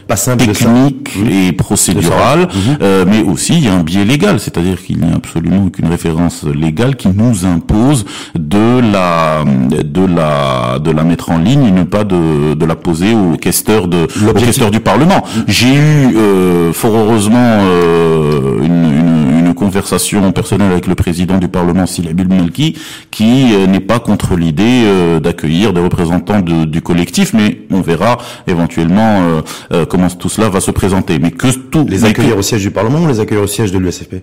pas 0.07 0.15
techniques 0.15 1.09
et 1.29 1.51
procédurales, 1.51 2.47
mhm. 2.47 2.77
euh, 2.81 3.03
mais 3.05 3.21
aussi 3.23 3.55
il 3.55 3.65
y 3.65 3.67
a 3.67 3.73
un 3.73 3.83
biais 3.83 4.05
légal, 4.05 4.39
c'est-à-dire 4.39 4.81
qu'il 4.81 4.99
n'y 4.99 5.11
a 5.11 5.17
absolument 5.17 5.65
aucune 5.65 5.87
référence 5.87 6.45
légale 6.45 6.95
qui 6.95 7.09
nous 7.09 7.45
impose 7.45 8.05
de 8.35 8.79
la 8.79 9.43
de 9.43 10.05
la 10.05 10.79
de 10.79 10.91
la 10.91 11.03
mettre 11.03 11.29
en 11.31 11.39
ligne 11.39 11.65
et 11.65 11.71
ne 11.71 11.83
pas 11.83 12.05
de, 12.05 12.53
de 12.53 12.65
la 12.65 12.77
poser 12.77 13.13
au 13.13 13.35
questeur 13.35 13.89
de 13.89 14.07
au 14.25 14.69
du 14.69 14.79
Parlement. 14.79 15.25
J'ai 15.47 15.73
eu 15.73 16.15
euh, 16.15 16.71
fort 16.71 16.95
heureusement 16.95 17.57
euh, 17.63 18.63
une, 18.63 18.85
une, 19.01 19.14
conversation 19.55 20.31
personnelle 20.31 20.71
avec 20.71 20.87
le 20.87 20.95
président 20.95 21.37
du 21.37 21.47
Parlement, 21.47 21.85
Silabil 21.85 22.27
Melki, 22.27 22.77
qui 23.11 23.55
n'est 23.67 23.79
pas 23.79 23.99
contre 23.99 24.35
l'idée 24.35 24.83
d'accueillir 25.21 25.73
des 25.73 25.81
représentants 25.81 26.41
du 26.41 26.81
collectif, 26.81 27.33
mais 27.33 27.61
on 27.71 27.81
verra 27.81 28.17
éventuellement 28.47 29.21
euh, 29.21 29.41
euh, 29.71 29.85
comment 29.85 30.07
tout 30.07 30.29
cela 30.29 30.49
va 30.49 30.59
se 30.59 30.71
présenter. 30.71 31.19
Mais 31.19 31.31
que 31.31 31.47
tout 31.47 31.85
les 31.87 32.05
accueillir 32.05 32.37
au 32.37 32.41
siège 32.41 32.61
du 32.61 32.71
Parlement 32.71 33.01
ou 33.01 33.07
les 33.07 33.19
accueillir 33.19 33.43
au 33.43 33.47
siège 33.47 33.71
de 33.71 33.77
l'USFP 33.77 34.15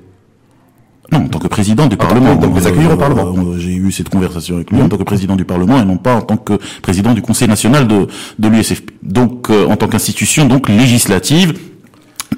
non, 1.11 1.19
en 1.19 1.29
tant 1.29 1.39
que 1.39 1.49
président 1.49 1.87
du 1.87 1.99
Parlement. 1.99 2.37
Donc 2.37 2.57
les 2.57 2.67
accueillir 2.67 2.93
au 2.93 2.97
Parlement. 2.97 3.35
Euh, 3.37 3.59
j'ai 3.59 3.75
eu 3.75 3.93
cette 3.93 4.09
conversation 4.09 4.57
avec 4.57 4.71
lui 4.71 4.81
en 4.81 4.89
tant 4.89 4.97
que 4.97 5.03
président 5.03 5.37
du 5.37 5.45
Parlement 5.45 5.81
et 5.81 5.85
non 5.85 5.99
pas 5.99 6.15
en 6.15 6.23
tant 6.23 6.39
que 6.39 6.55
président 6.81 7.13
du 7.13 7.21
Conseil 7.21 7.49
national 7.49 7.87
de, 7.87 8.07
de 8.39 8.49
l'USFP. 8.49 8.91
Donc 9.03 9.51
en 9.51 9.77
tant 9.77 9.89
qu'institution 9.89 10.47
donc 10.47 10.69
législative 10.69 11.55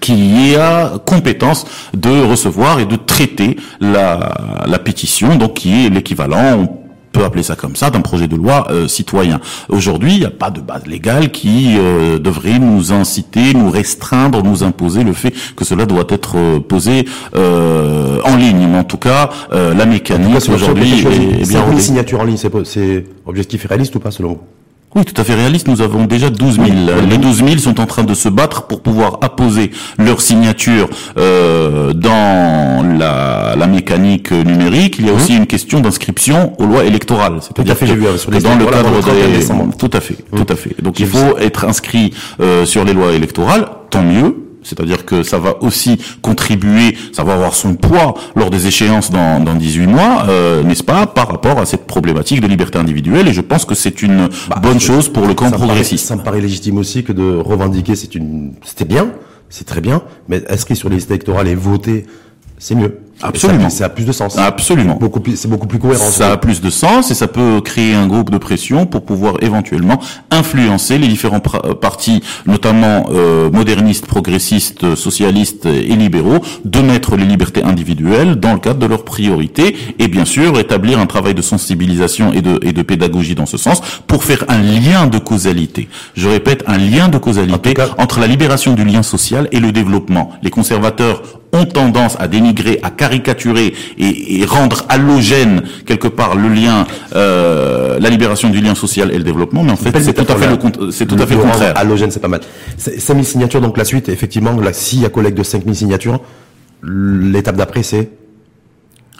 qui 0.04 0.54
a 0.54 0.98
compétence 1.06 1.64
de 1.94 2.10
recevoir 2.10 2.78
et 2.78 2.84
de 2.84 2.96
traiter 2.96 3.56
la, 3.80 4.34
la 4.66 4.78
pétition, 4.78 5.36
donc 5.36 5.54
qui 5.54 5.86
est 5.86 5.88
l'équivalent 5.88 6.68
peut 7.14 7.24
appeler 7.24 7.42
ça 7.42 7.56
comme 7.56 7.76
ça, 7.76 7.88
d'un 7.88 8.02
projet 8.02 8.26
de 8.28 8.36
loi 8.36 8.66
euh, 8.70 8.88
citoyen. 8.88 9.40
Aujourd'hui, 9.70 10.14
il 10.14 10.18
n'y 10.18 10.26
a 10.26 10.30
pas 10.30 10.50
de 10.50 10.60
base 10.60 10.84
légale 10.86 11.30
qui 11.30 11.76
euh, 11.78 12.18
devrait 12.18 12.58
nous 12.58 12.92
inciter, 12.92 13.54
nous 13.54 13.70
restreindre, 13.70 14.42
nous 14.42 14.62
imposer 14.64 15.04
le 15.04 15.14
fait 15.14 15.32
que 15.56 15.64
cela 15.64 15.86
doit 15.86 16.06
être 16.10 16.36
euh, 16.36 16.60
posé 16.60 17.06
en 17.34 18.36
ligne. 18.36 18.66
Mais 18.68 18.78
en 18.78 18.84
tout 18.84 18.98
cas, 18.98 19.30
la 19.52 19.86
mécanique 19.86 20.48
aujourd'hui 20.50 21.06
est, 21.06 21.48
bien. 21.48 21.70
Une 21.70 21.80
signature 21.80 22.20
en 22.20 22.24
ligne, 22.24 22.36
c'est 22.36 23.06
objectif 23.24 23.64
et 23.64 23.68
réaliste 23.68 23.94
ou 23.94 24.00
pas 24.00 24.10
selon 24.10 24.30
vous? 24.30 24.40
Oui, 24.94 25.04
tout 25.04 25.20
à 25.20 25.24
fait 25.24 25.34
réaliste. 25.34 25.66
Nous 25.68 25.82
avons 25.82 26.04
déjà 26.04 26.30
12 26.30 26.56
000. 26.56 26.68
Les 27.08 27.18
12 27.18 27.44
000 27.44 27.58
sont 27.58 27.80
en 27.80 27.86
train 27.86 28.04
de 28.04 28.14
se 28.14 28.28
battre 28.28 28.66
pour 28.66 28.80
pouvoir 28.80 29.18
apposer 29.22 29.70
leur 29.98 30.20
signature 30.20 30.88
euh, 31.18 31.92
dans 31.92 32.86
la, 32.96 33.56
la, 33.56 33.66
mécanique 33.66 34.30
numérique. 34.30 34.96
Il 34.98 35.06
y 35.06 35.10
a 35.10 35.12
aussi 35.12 35.36
une 35.36 35.46
question 35.46 35.80
d'inscription 35.80 36.52
aux 36.60 36.66
lois 36.66 36.84
électorales. 36.84 37.38
C'est-à-dire 37.40 37.78
que, 37.78 37.84
vu, 37.84 38.04
que 38.04 38.42
dans 38.42 38.56
le 38.56 38.66
cadre 38.66 38.90
des... 39.02 39.76
Tout 39.78 39.90
à 39.92 40.00
fait, 40.00 40.16
tout 40.34 40.46
à 40.48 40.56
fait. 40.56 40.80
Donc 40.82 41.00
il 41.00 41.06
faut 41.06 41.38
être 41.38 41.64
inscrit 41.64 42.12
euh, 42.40 42.64
sur 42.64 42.84
les 42.84 42.92
lois 42.92 43.12
électorales, 43.12 43.66
tant 43.90 44.02
mieux. 44.02 44.43
C'est-à-dire 44.64 45.04
que 45.04 45.22
ça 45.22 45.38
va 45.38 45.62
aussi 45.62 45.98
contribuer, 46.22 46.96
ça 47.12 47.22
va 47.22 47.34
avoir 47.34 47.54
son 47.54 47.74
poids 47.74 48.14
lors 48.34 48.50
des 48.50 48.66
échéances 48.66 49.10
dans, 49.10 49.40
dans 49.40 49.54
18 49.54 49.86
mois, 49.86 50.26
euh, 50.28 50.62
n'est-ce 50.62 50.82
pas, 50.82 51.06
par 51.06 51.28
rapport 51.28 51.58
à 51.58 51.66
cette 51.66 51.86
problématique 51.86 52.40
de 52.40 52.46
liberté 52.46 52.78
individuelle. 52.78 53.28
Et 53.28 53.32
je 53.32 53.40
pense 53.40 53.64
que 53.64 53.74
c'est 53.74 54.02
une 54.02 54.28
bah, 54.48 54.60
bonne 54.62 54.80
chose 54.80 55.08
pour 55.08 55.26
le 55.26 55.34
camp 55.34 55.50
progressiste. 55.50 56.06
ça 56.06 56.16
me 56.16 56.22
paraît 56.22 56.40
légitime 56.40 56.78
aussi 56.78 57.04
que 57.04 57.12
de 57.12 57.36
revendiquer, 57.36 57.94
c'est 57.94 58.14
une, 58.14 58.54
c'était 58.64 58.84
bien, 58.84 59.08
c'est 59.48 59.66
très 59.66 59.80
bien, 59.80 60.02
mais 60.28 60.42
inscrit 60.50 60.74
sur 60.74 60.88
les 60.88 60.96
listes 60.96 61.10
électorales 61.10 61.48
et 61.48 61.54
voter, 61.54 62.06
c'est 62.58 62.74
mieux? 62.74 63.03
Absolument. 63.22 63.70
Ça, 63.70 63.86
a 63.86 63.88
plus 63.88 64.04
de 64.04 64.12
sens. 64.12 64.36
Absolument. 64.36 64.96
Beaucoup 65.00 65.20
plus, 65.20 65.36
c'est 65.36 65.48
beaucoup 65.48 65.66
plus 65.66 65.78
cohérent. 65.78 66.04
Ça 66.04 66.32
a 66.32 66.36
plus 66.36 66.60
de 66.60 66.70
sens 66.70 67.10
et 67.10 67.14
ça 67.14 67.26
peut 67.26 67.60
créer 67.60 67.94
un 67.94 68.06
groupe 68.06 68.30
de 68.30 68.38
pression 68.38 68.86
pour 68.86 69.04
pouvoir 69.04 69.36
éventuellement 69.40 70.00
influencer 70.30 70.98
les 70.98 71.08
différents 71.08 71.42
euh, 71.64 71.74
partis, 71.74 72.22
notamment 72.46 73.06
euh, 73.10 73.50
modernistes, 73.50 74.06
progressistes, 74.06 74.94
socialistes 74.94 75.66
et 75.66 75.96
libéraux, 75.96 76.40
de 76.64 76.80
mettre 76.80 77.16
les 77.16 77.24
libertés 77.24 77.62
individuelles 77.62 78.36
dans 78.36 78.52
le 78.52 78.58
cadre 78.58 78.78
de 78.78 78.86
leurs 78.86 79.04
priorités 79.04 79.76
et 79.98 80.08
bien 80.08 80.24
sûr 80.24 80.58
établir 80.58 80.98
un 80.98 81.06
travail 81.06 81.34
de 81.34 81.42
sensibilisation 81.42 82.32
et 82.32 82.42
de, 82.42 82.58
et 82.62 82.72
de 82.72 82.82
pédagogie 82.82 83.34
dans 83.34 83.46
ce 83.46 83.56
sens 83.56 83.80
pour 84.06 84.24
faire 84.24 84.44
un 84.48 84.58
lien 84.58 85.06
de 85.06 85.18
causalité. 85.18 85.88
Je 86.14 86.28
répète, 86.28 86.64
un 86.66 86.78
lien 86.78 87.08
de 87.08 87.18
causalité 87.18 87.74
entre 87.98 88.20
la 88.20 88.26
libération 88.26 88.74
du 88.74 88.84
lien 88.84 89.02
social 89.02 89.48
et 89.52 89.60
le 89.60 89.72
développement. 89.72 90.32
Les 90.42 90.50
conservateurs 90.50 91.22
ont 91.54 91.64
tendance 91.64 92.16
à 92.18 92.28
dénigrer, 92.28 92.80
à 92.82 92.90
caricaturer 92.90 93.72
et, 93.98 94.44
rendre 94.44 94.84
halogène 94.88 95.62
quelque 95.86 96.08
part 96.08 96.34
le 96.34 96.48
lien, 96.48 96.86
euh, 97.14 97.98
la 97.98 98.10
libération 98.10 98.50
du 98.50 98.60
lien 98.60 98.74
social 98.74 99.10
et 99.12 99.18
le 99.18 99.24
développement. 99.24 99.62
Mais 99.62 99.72
en 99.72 99.76
fait, 99.76 99.98
c'est 100.00 100.12
tout 100.12 100.30
à 100.30 100.36
fait 100.36 100.48
le, 100.48 100.90
c'est 100.90 101.06
tout 101.06 101.16
à 101.18 101.26
fait 101.26 101.34
le 101.34 101.42
contraire. 101.42 101.72
Halogène, 101.76 102.10
c'est 102.10 102.20
pas 102.20 102.28
mal. 102.28 102.40
5000 102.76 103.24
signatures, 103.24 103.60
donc 103.60 103.78
la 103.78 103.84
suite, 103.84 104.08
effectivement, 104.08 104.52
là, 104.60 104.72
s'il 104.72 105.00
y 105.00 105.06
a 105.06 105.08
collègue 105.08 105.34
de 105.34 105.42
5000 105.42 105.74
signatures, 105.74 106.20
l'étape 106.82 107.56
d'après, 107.56 107.82
c'est 107.82 108.10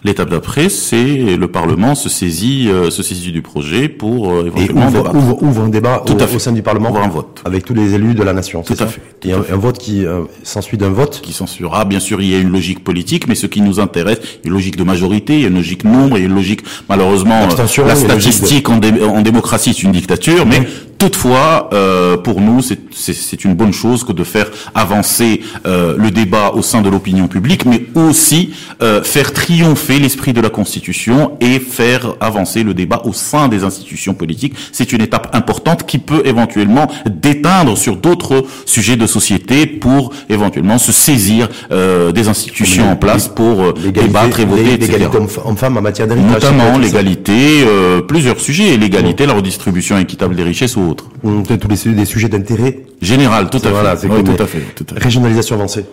L'étape 0.05 0.29
d'après, 0.29 0.69
c'est 0.69 1.37
le 1.37 1.49
Parlement 1.49 1.95
se 1.95 2.11
saisit, 2.11 2.69
euh, 2.69 2.90
se 2.90 3.03
saisit 3.03 3.33
du 3.33 3.40
projet 3.40 3.88
pour 3.88 4.31
euh, 4.31 4.45
Et 4.57 4.64
éventuellement 4.64 4.88
ouvre, 4.88 4.97
débattre. 4.99 5.14
ouvre- 5.17 5.43
ouvre 5.43 5.62
un 5.62 5.69
débat 5.71 6.03
Tout 6.05 6.12
au, 6.12 6.23
à 6.23 6.27
fait. 6.27 6.37
au 6.37 6.38
sein 6.38 6.53
du 6.53 6.61
Parlement 6.62 6.90
Ouvre 6.90 7.01
un 7.03 7.09
vote. 7.09 7.40
avec 7.47 7.64
tous 7.64 7.73
les 7.73 7.95
élus 7.95 8.12
de 8.14 8.23
la 8.23 8.35
nation. 8.35 8.61
Tout 8.62 8.75
à 8.79 8.87
fait, 8.87 9.01
tout 9.21 9.29
Et 9.29 9.33
à 9.33 9.38
un, 9.38 9.43
fait. 9.43 9.53
un 9.55 9.57
vote 9.57 9.79
qui 9.79 10.05
euh, 10.05 10.21
s'ensuit 10.43 10.77
d'un 10.77 10.90
vote. 10.90 11.21
qui 11.23 11.33
censurera. 11.33 11.87
Bien 11.87 12.01
sûr, 12.01 12.21
il 12.21 12.29
y 12.29 12.35
a 12.35 12.38
une 12.38 12.51
logique 12.53 12.85
politique, 12.85 13.27
mais 13.29 13.35
ce 13.35 13.47
qui 13.47 13.62
nous 13.62 13.81
intéresse, 13.81 14.19
il 14.23 14.27
y 14.27 14.49
a 14.49 14.49
une 14.49 14.53
logique 14.53 14.77
de 14.77 14.85
majorité, 14.85 15.37
il 15.37 15.40
y 15.40 15.45
a 15.47 15.49
une 15.49 15.55
logique 15.55 15.85
nombre, 15.85 16.19
il 16.19 16.21
y 16.21 16.25
a 16.25 16.29
une 16.29 16.35
logique, 16.35 16.61
malheureusement, 16.88 17.49
la 17.87 17.95
statistique 17.97 18.69
en, 18.69 18.77
dé- 18.77 19.03
en 19.03 19.23
démocratie, 19.23 19.73
c'est 19.73 19.85
une 19.85 19.93
dictature, 19.93 20.45
mais 20.45 20.69
toutefois, 21.05 21.69
euh, 21.75 22.17
pour 22.17 22.40
nous, 22.40 22.61
c'est- 22.62 23.45
une 23.45 23.55
bonne 23.55 23.73
chose 23.73 24.05
que 24.05 24.12
de 24.12 24.25
faire 24.25 24.49
avancer 24.75 25.40
euh, 25.67 25.97
le 25.99 26.11
débat 26.11 26.53
au 26.55 26.62
sein 26.62 26.81
de 26.81 26.88
l'opinion 26.88 27.27
publique, 27.29 27.67
mais 27.67 27.83
aussi 27.95 28.51
euh, 28.83 29.03
faire 29.03 29.33
triompher 29.35 29.99
l'esprit 29.99 30.33
de 30.33 30.40
la 30.40 30.49
Constitution 30.49 31.33
et 31.40 31.59
faire 31.61 32.14
avancer 32.21 32.62
le 32.62 32.73
débat 32.73 33.03
au 33.05 33.12
sein 33.12 33.49
des 33.49 33.64
institutions 33.64 34.14
politiques. 34.14 34.55
C'est 34.73 34.93
une 34.95 35.03
étape 35.03 35.29
importante 35.35 35.85
qui 35.87 35.99
peut 35.99 36.23
éventuellement 36.25 36.87
déteindre 37.07 37.77
sur 37.77 37.97
d'autres 37.97 38.45
sujets 38.64 38.97
de 38.97 39.07
société 39.07 39.67
pour 39.67 40.11
éventuellement 40.31 40.79
se 40.79 40.93
saisir 40.93 41.49
euh, 41.71 42.12
des 42.12 42.29
institutions 42.29 42.90
en 42.90 42.97
place 42.97 43.29
pour 43.29 43.62
euh, 43.62 43.73
débattre 43.93 44.40
et 44.40 44.45
voter, 44.47 44.73
etc. 44.75 45.09
Homme-femme 45.45 45.77
en 45.77 45.83
matière 45.83 46.07
d'héritage. 46.07 46.33
Notamment 46.33 46.79
l'égalité, 46.79 47.62
euh, 47.67 48.01
plusieurs 48.01 48.40
sujets, 48.40 48.77
l'égalité, 48.79 49.27
la 49.27 49.35
redistribution 49.35 49.99
équitable 49.99 50.35
des 50.37 50.45
richesses 50.45 50.77
ou 50.77 50.93
autres. 50.94 51.09
Tous 51.22 51.68
les 51.68 51.94
des 51.94 52.04
sujets 52.04 52.28
d'intérêt. 52.28 52.80
Général, 53.02 53.50
tout 53.50 53.61
à 53.64 53.70
Voilà, 53.70 53.96
fait. 53.96 54.02
c'est 54.02 54.09
Oui, 54.09 54.16
comme 54.16 54.24
tout 54.24 54.33
les- 54.33 54.42
à 54.42 54.46
fait, 54.46 54.61
tout 54.74 54.87
à 54.90 54.94
fait. 54.94 55.02
Régionalisation 55.04 55.57
avancée. 55.57 55.85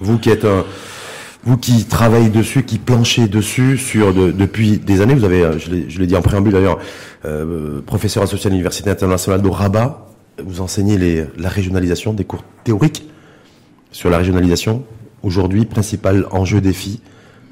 Vous 0.00 0.18
qui 0.18 0.30
êtes 0.30 0.44
un, 0.44 0.64
vous 1.44 1.56
qui 1.56 1.84
travaillez 1.84 2.28
dessus, 2.30 2.64
qui 2.64 2.78
planchez 2.78 3.28
dessus 3.28 3.78
sur 3.78 4.12
de- 4.14 4.30
depuis 4.32 4.78
des 4.78 5.00
années, 5.00 5.14
vous 5.14 5.24
avez, 5.24 5.42
euh, 5.42 5.58
je 5.58 5.70
l'ai- 5.70 5.86
je 5.88 5.98
l'ai 5.98 6.06
dit 6.06 6.16
en 6.16 6.22
préambule 6.22 6.52
d'ailleurs, 6.52 6.78
euh, 7.24 7.80
professeur 7.82 8.22
associé 8.22 8.48
à 8.48 8.50
l'université 8.50 8.90
internationale 8.90 9.42
de 9.42 9.48
Rabat, 9.48 10.06
vous 10.44 10.60
enseignez 10.60 10.98
les, 10.98 11.24
la 11.38 11.48
régionalisation, 11.48 12.12
des 12.12 12.24
cours 12.24 12.44
théoriques 12.64 13.04
sur 13.92 14.08
la 14.10 14.18
régionalisation. 14.18 14.84
Aujourd'hui, 15.22 15.64
principal 15.64 16.26
enjeu 16.30 16.60
défi. 16.60 17.00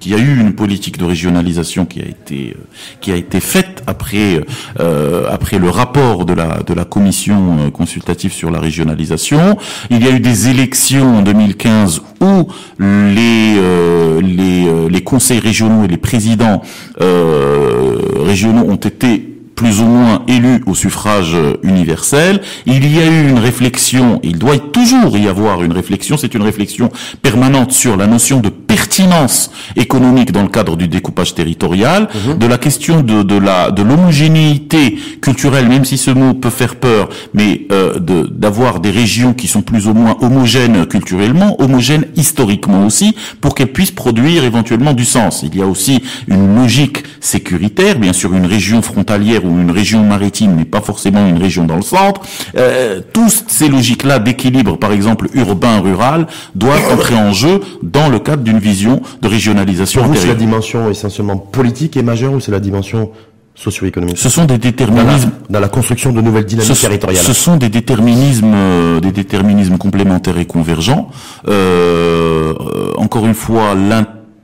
Il 0.04 0.12
y 0.12 0.14
a 0.14 0.18
eu 0.18 0.38
une 0.38 0.52
politique 0.54 0.98
de 0.98 1.04
régionalisation 1.04 1.84
qui 1.86 2.00
a 2.00 2.04
été 2.04 2.54
euh, 2.56 2.60
qui 3.00 3.10
a 3.12 3.16
été 3.16 3.40
faite 3.40 3.75
après 3.86 4.40
euh, 4.80 5.24
après 5.30 5.58
le 5.58 5.70
rapport 5.70 6.24
de 6.24 6.32
la 6.32 6.62
de 6.62 6.74
la 6.74 6.84
commission 6.84 7.58
euh, 7.58 7.70
consultative 7.70 8.32
sur 8.32 8.50
la 8.50 8.60
régionalisation. 8.60 9.56
Il 9.90 10.04
y 10.04 10.08
a 10.08 10.10
eu 10.10 10.20
des 10.20 10.48
élections 10.48 11.18
en 11.18 11.22
2015 11.22 12.02
où 12.20 12.48
les 12.80 13.56
euh, 13.58 14.20
les 14.20 14.66
euh, 14.66 14.88
les 14.88 15.02
conseils 15.02 15.40
régionaux 15.40 15.84
et 15.84 15.88
les 15.88 15.96
présidents 15.96 16.62
euh, 17.00 17.96
régionaux 18.24 18.64
ont 18.68 18.76
été 18.76 19.35
plus 19.56 19.80
ou 19.80 19.86
moins 19.86 20.22
élus 20.28 20.62
au 20.66 20.74
suffrage 20.74 21.34
universel. 21.64 22.40
Il 22.66 22.86
y 22.94 23.00
a 23.00 23.06
eu 23.06 23.28
une 23.30 23.38
réflexion, 23.38 24.20
il 24.22 24.38
doit 24.38 24.58
toujours 24.58 25.16
y 25.18 25.26
avoir 25.28 25.62
une 25.64 25.72
réflexion, 25.72 26.16
c'est 26.16 26.34
une 26.34 26.42
réflexion 26.42 26.90
permanente 27.22 27.72
sur 27.72 27.96
la 27.96 28.06
notion 28.06 28.38
de 28.40 28.50
pertinence 28.50 29.50
économique 29.74 30.30
dans 30.30 30.42
le 30.42 30.48
cadre 30.48 30.76
du 30.76 30.86
découpage 30.88 31.34
territorial, 31.34 32.08
de 32.38 32.46
la 32.46 32.58
question 32.58 33.00
de, 33.00 33.22
de 33.22 33.36
la 33.38 33.70
de 33.70 33.82
l'homogénéité 33.82 34.98
culturelle, 35.22 35.68
même 35.68 35.84
si 35.86 35.96
ce 35.96 36.10
mot 36.10 36.34
peut 36.34 36.50
faire 36.50 36.76
peur, 36.76 37.08
mais 37.32 37.66
euh, 37.72 37.98
de- 37.98 38.26
d'avoir 38.30 38.80
des 38.80 38.90
régions 38.90 39.32
qui 39.32 39.48
sont 39.48 39.62
plus 39.62 39.86
ou 39.86 39.94
moins 39.94 40.16
homogènes 40.20 40.84
culturellement, 40.86 41.60
homogènes 41.60 42.04
historiquement 42.16 42.84
aussi, 42.86 43.14
pour 43.40 43.54
qu'elles 43.54 43.72
puissent 43.72 43.90
produire 43.90 44.44
éventuellement 44.44 44.92
du 44.92 45.06
sens. 45.06 45.42
Il 45.42 45.56
y 45.56 45.62
a 45.62 45.66
aussi 45.66 46.02
une 46.28 46.56
logique 46.56 47.02
sécuritaire, 47.20 47.98
bien 47.98 48.12
sûr 48.12 48.34
une 48.34 48.46
région 48.46 48.82
frontalière 48.82 49.44
ou 49.46 49.60
une 49.60 49.70
région 49.70 50.02
maritime 50.02 50.54
n'est 50.56 50.64
pas 50.64 50.80
forcément 50.80 51.26
une 51.26 51.38
région 51.38 51.64
dans 51.64 51.76
le 51.76 51.82
centre. 51.82 52.20
Euh, 52.56 53.00
toutes 53.12 53.44
ces 53.48 53.68
logiques-là 53.68 54.18
d'équilibre, 54.18 54.76
par 54.76 54.92
exemple 54.92 55.28
urbain-rural, 55.34 56.26
doivent 56.54 56.92
entrer 56.92 57.14
en 57.14 57.32
jeu 57.32 57.60
dans 57.82 58.08
le 58.08 58.18
cadre 58.18 58.42
d'une 58.42 58.58
vision 58.58 59.00
de 59.22 59.28
régionalisation 59.28 60.02
Pour 60.02 60.12
vous, 60.12 60.18
c'est 60.18 60.26
la 60.26 60.34
dimension 60.34 60.90
essentiellement 60.90 61.36
politique 61.36 61.96
et 61.96 62.02
majeure 62.02 62.32
ou 62.32 62.40
c'est 62.40 62.52
la 62.52 62.60
dimension 62.60 63.10
socio-économique 63.56 64.18
Ce 64.18 64.28
sont 64.28 64.44
des 64.44 64.58
dans 64.58 64.64
la, 64.64 64.70
déterminismes 64.70 65.30
dans 65.48 65.60
la 65.60 65.68
construction 65.68 66.12
de 66.12 66.20
nouvelles 66.20 66.44
dynamiques 66.44 66.74
ce, 66.76 66.80
territoriales. 66.80 67.24
ce 67.24 67.32
sont 67.32 67.56
des 67.56 67.70
déterminismes, 67.70 68.52
euh, 68.54 69.00
des 69.00 69.12
déterminismes 69.12 69.78
complémentaires 69.78 70.38
et 70.38 70.44
convergents. 70.44 71.08
Euh, 71.48 72.52
encore 72.98 73.26
une 73.26 73.34
fois, 73.34 73.74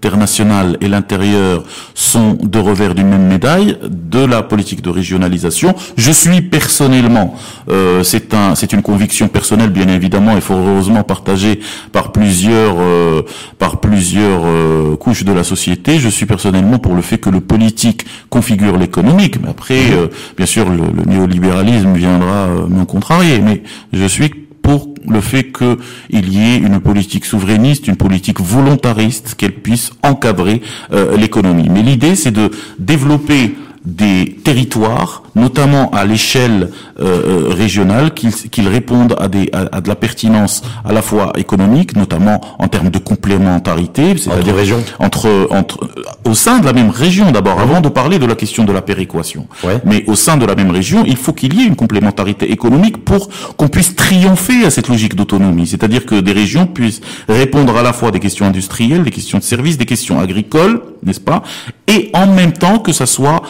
l'international 0.03 0.77
et 0.81 0.89
l'intérieur 0.89 1.63
sont 1.95 2.37
deux 2.43 2.61
revers 2.61 2.95
d'une 2.95 3.09
même 3.09 3.29
médaille 3.29 3.79
de 3.89 4.25
la 4.25 4.43
politique 4.43 4.83
de 4.83 4.91
régionalisation. 4.91 5.75
Je 5.97 6.11
suis 6.11 6.43
personnellement, 6.43 7.37
euh, 7.69 8.03
c'est 8.03 8.35
un, 8.35 8.57
c'est 8.57 8.73
une 8.73 8.83
conviction 8.83 9.29
personnelle 9.29 9.71
bien 9.71 9.87
évidemment 9.89 10.37
et 10.37 10.41
fort 10.41 10.59
heureusement 10.59 11.05
partagée 11.05 11.61
par 11.93 12.11
plusieurs, 12.11 12.77
euh, 12.81 13.23
par 13.59 13.79
plusieurs 13.79 14.43
euh, 14.45 14.97
couches 14.97 15.25
de 15.25 15.33
la 15.33 15.45
société. 15.45 16.01
Je 16.01 16.09
suis 16.09 16.27
personnellement 16.27 16.79
pour 16.79 16.95
le 16.95 17.03
fait 17.03 17.19
que 17.19 17.31
le 17.31 17.41
politique 17.41 18.05
configure 18.29 18.79
l'économique. 18.79 19.41
Mais 19.41 19.51
après, 19.51 19.93
euh, 19.93 20.09
bien 20.37 20.47
sûr, 20.47 20.69
le, 20.69 20.79
le 20.79 21.05
néolibéralisme 21.05 21.95
viendra 21.95 22.49
euh, 22.49 22.67
m'en 22.69 22.87
contrarier. 22.87 23.39
Mais 23.41 23.63
je 23.93 24.05
suis 24.07 24.31
pour 24.63 24.95
le 25.09 25.21
fait 25.21 25.53
qu'il 25.53 26.33
y 26.33 26.39
ait 26.39 26.57
une 26.57 26.81
politique 26.81 27.25
souverainiste, 27.25 27.89
une 27.89 27.97
politique 27.97 28.41
volontariste, 28.41 29.35
qu'elle 29.35 29.55
puisse 29.55 29.91
encadrer 30.03 30.63
euh, 30.93 31.17
l'économie. 31.17 31.69
Mais 31.69 31.83
l'idée, 31.83 32.15
c'est 32.15 32.31
de 32.31 32.51
développer 32.79 33.57
des 33.85 34.39
territoires, 34.45 35.22
notamment 35.35 35.91
à 35.91 36.05
l'échelle 36.05 36.71
euh, 37.01 37.05
euh, 37.05 37.55
régionale, 37.55 38.13
qu'ils 38.15 38.33
qu'ils 38.33 38.69
répondent 38.69 39.17
à, 39.19 39.29
des, 39.29 39.49
à, 39.53 39.77
à 39.77 39.81
de 39.81 39.89
la 39.89 39.95
pertinence 39.95 40.63
à 40.85 40.93
la 40.93 41.03
fois 41.03 41.33
économique, 41.37 41.97
notamment 41.97 42.41
en 42.59 42.69
termes 42.69 42.91
de 42.91 42.99
complémentarité, 42.99 44.17
c'est-à-dire 44.17 44.55
entre, 44.99 45.49
entre 45.51 45.85
euh, 45.85 46.31
au 46.31 46.35
sein 46.35 46.59
de 46.59 46.67
la 46.67 46.73
même 46.73 46.91
région 46.91 47.31
d'abord, 47.31 47.61
avant 47.61 47.81
de 47.81 47.89
parler 47.89 48.19
de 48.19 48.27
la 48.27 48.35
question 48.35 48.65
de 48.65 48.73
la 48.73 48.83
péréquation. 48.83 49.47
Ouais. 49.65 49.81
Mais 49.85 50.05
au 50.07 50.15
sein 50.15 50.37
de 50.37 50.45
la 50.45 50.55
même 50.55 50.71
région, 50.71 51.05
il 51.07 51.17
faut 51.17 51.33
qu'il 51.33 51.55
y 51.55 51.63
ait 51.63 51.67
une 51.67 51.77
complémentarité 51.77 52.51
économique 52.51 53.05
pour 53.05 53.29
qu'on 53.57 53.69
puisse 53.69 53.95
triompher 53.97 54.65
à 54.65 54.71
cette 54.71 54.89
logique 54.89 55.15
d'autonomie. 55.15 55.67
C'est-à-dire 55.67 56.07
que 56.07 56.21
des 56.21 56.33
régions 56.33 56.67
puissent 56.67 57.01
répondre 57.29 57.77
à 57.77 57.83
la 57.83 57.93
fois 57.93 58.11
des 58.11 58.21
questions 58.21 58.47
industrielles, 58.47 59.05
des 59.05 59.11
questions 59.11 59.39
de 59.39 59.45
services, 59.45 59.79
des 59.79 59.87
questions 59.87 60.21
agricoles, 60.21 60.83
n'est-ce 61.05 61.21
pas 61.21 61.43
Et 61.89 62.11
en 62.15 62.27
même 62.27 62.53
temps 62.53 62.79
que 62.79 62.93
ça 62.93 63.07
soit 63.07 63.43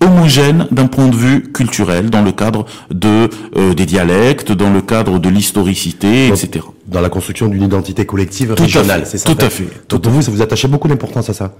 homogène 0.00 0.66
d'un 0.70 0.86
point 0.86 1.08
de 1.08 1.16
vue 1.16 1.42
culturel, 1.52 2.10
dans 2.10 2.22
le 2.22 2.32
cadre 2.32 2.66
de 2.92 3.28
euh, 3.56 3.74
des 3.74 3.86
dialectes, 3.86 4.52
dans 4.52 4.70
le 4.70 4.80
cadre 4.80 5.18
de 5.18 5.28
l'historicité, 5.28 6.28
etc. 6.28 6.64
Dans 6.86 7.00
la 7.00 7.08
construction 7.08 7.48
d'une 7.48 7.62
identité 7.62 8.06
collective 8.06 8.54
Tout 8.54 8.62
régionale, 8.62 9.02
c'est 9.04 9.18
ça. 9.18 9.32
tout 9.32 9.44
à 9.44 9.50
fait, 9.50 9.68
Donc 9.88 10.06
vous, 10.06 10.22
ça 10.22 10.30
vous 10.30 10.42
attachez 10.42 10.68
beaucoup 10.68 10.88
d'importance 10.88 11.28
à 11.30 11.34
ça. 11.34 11.52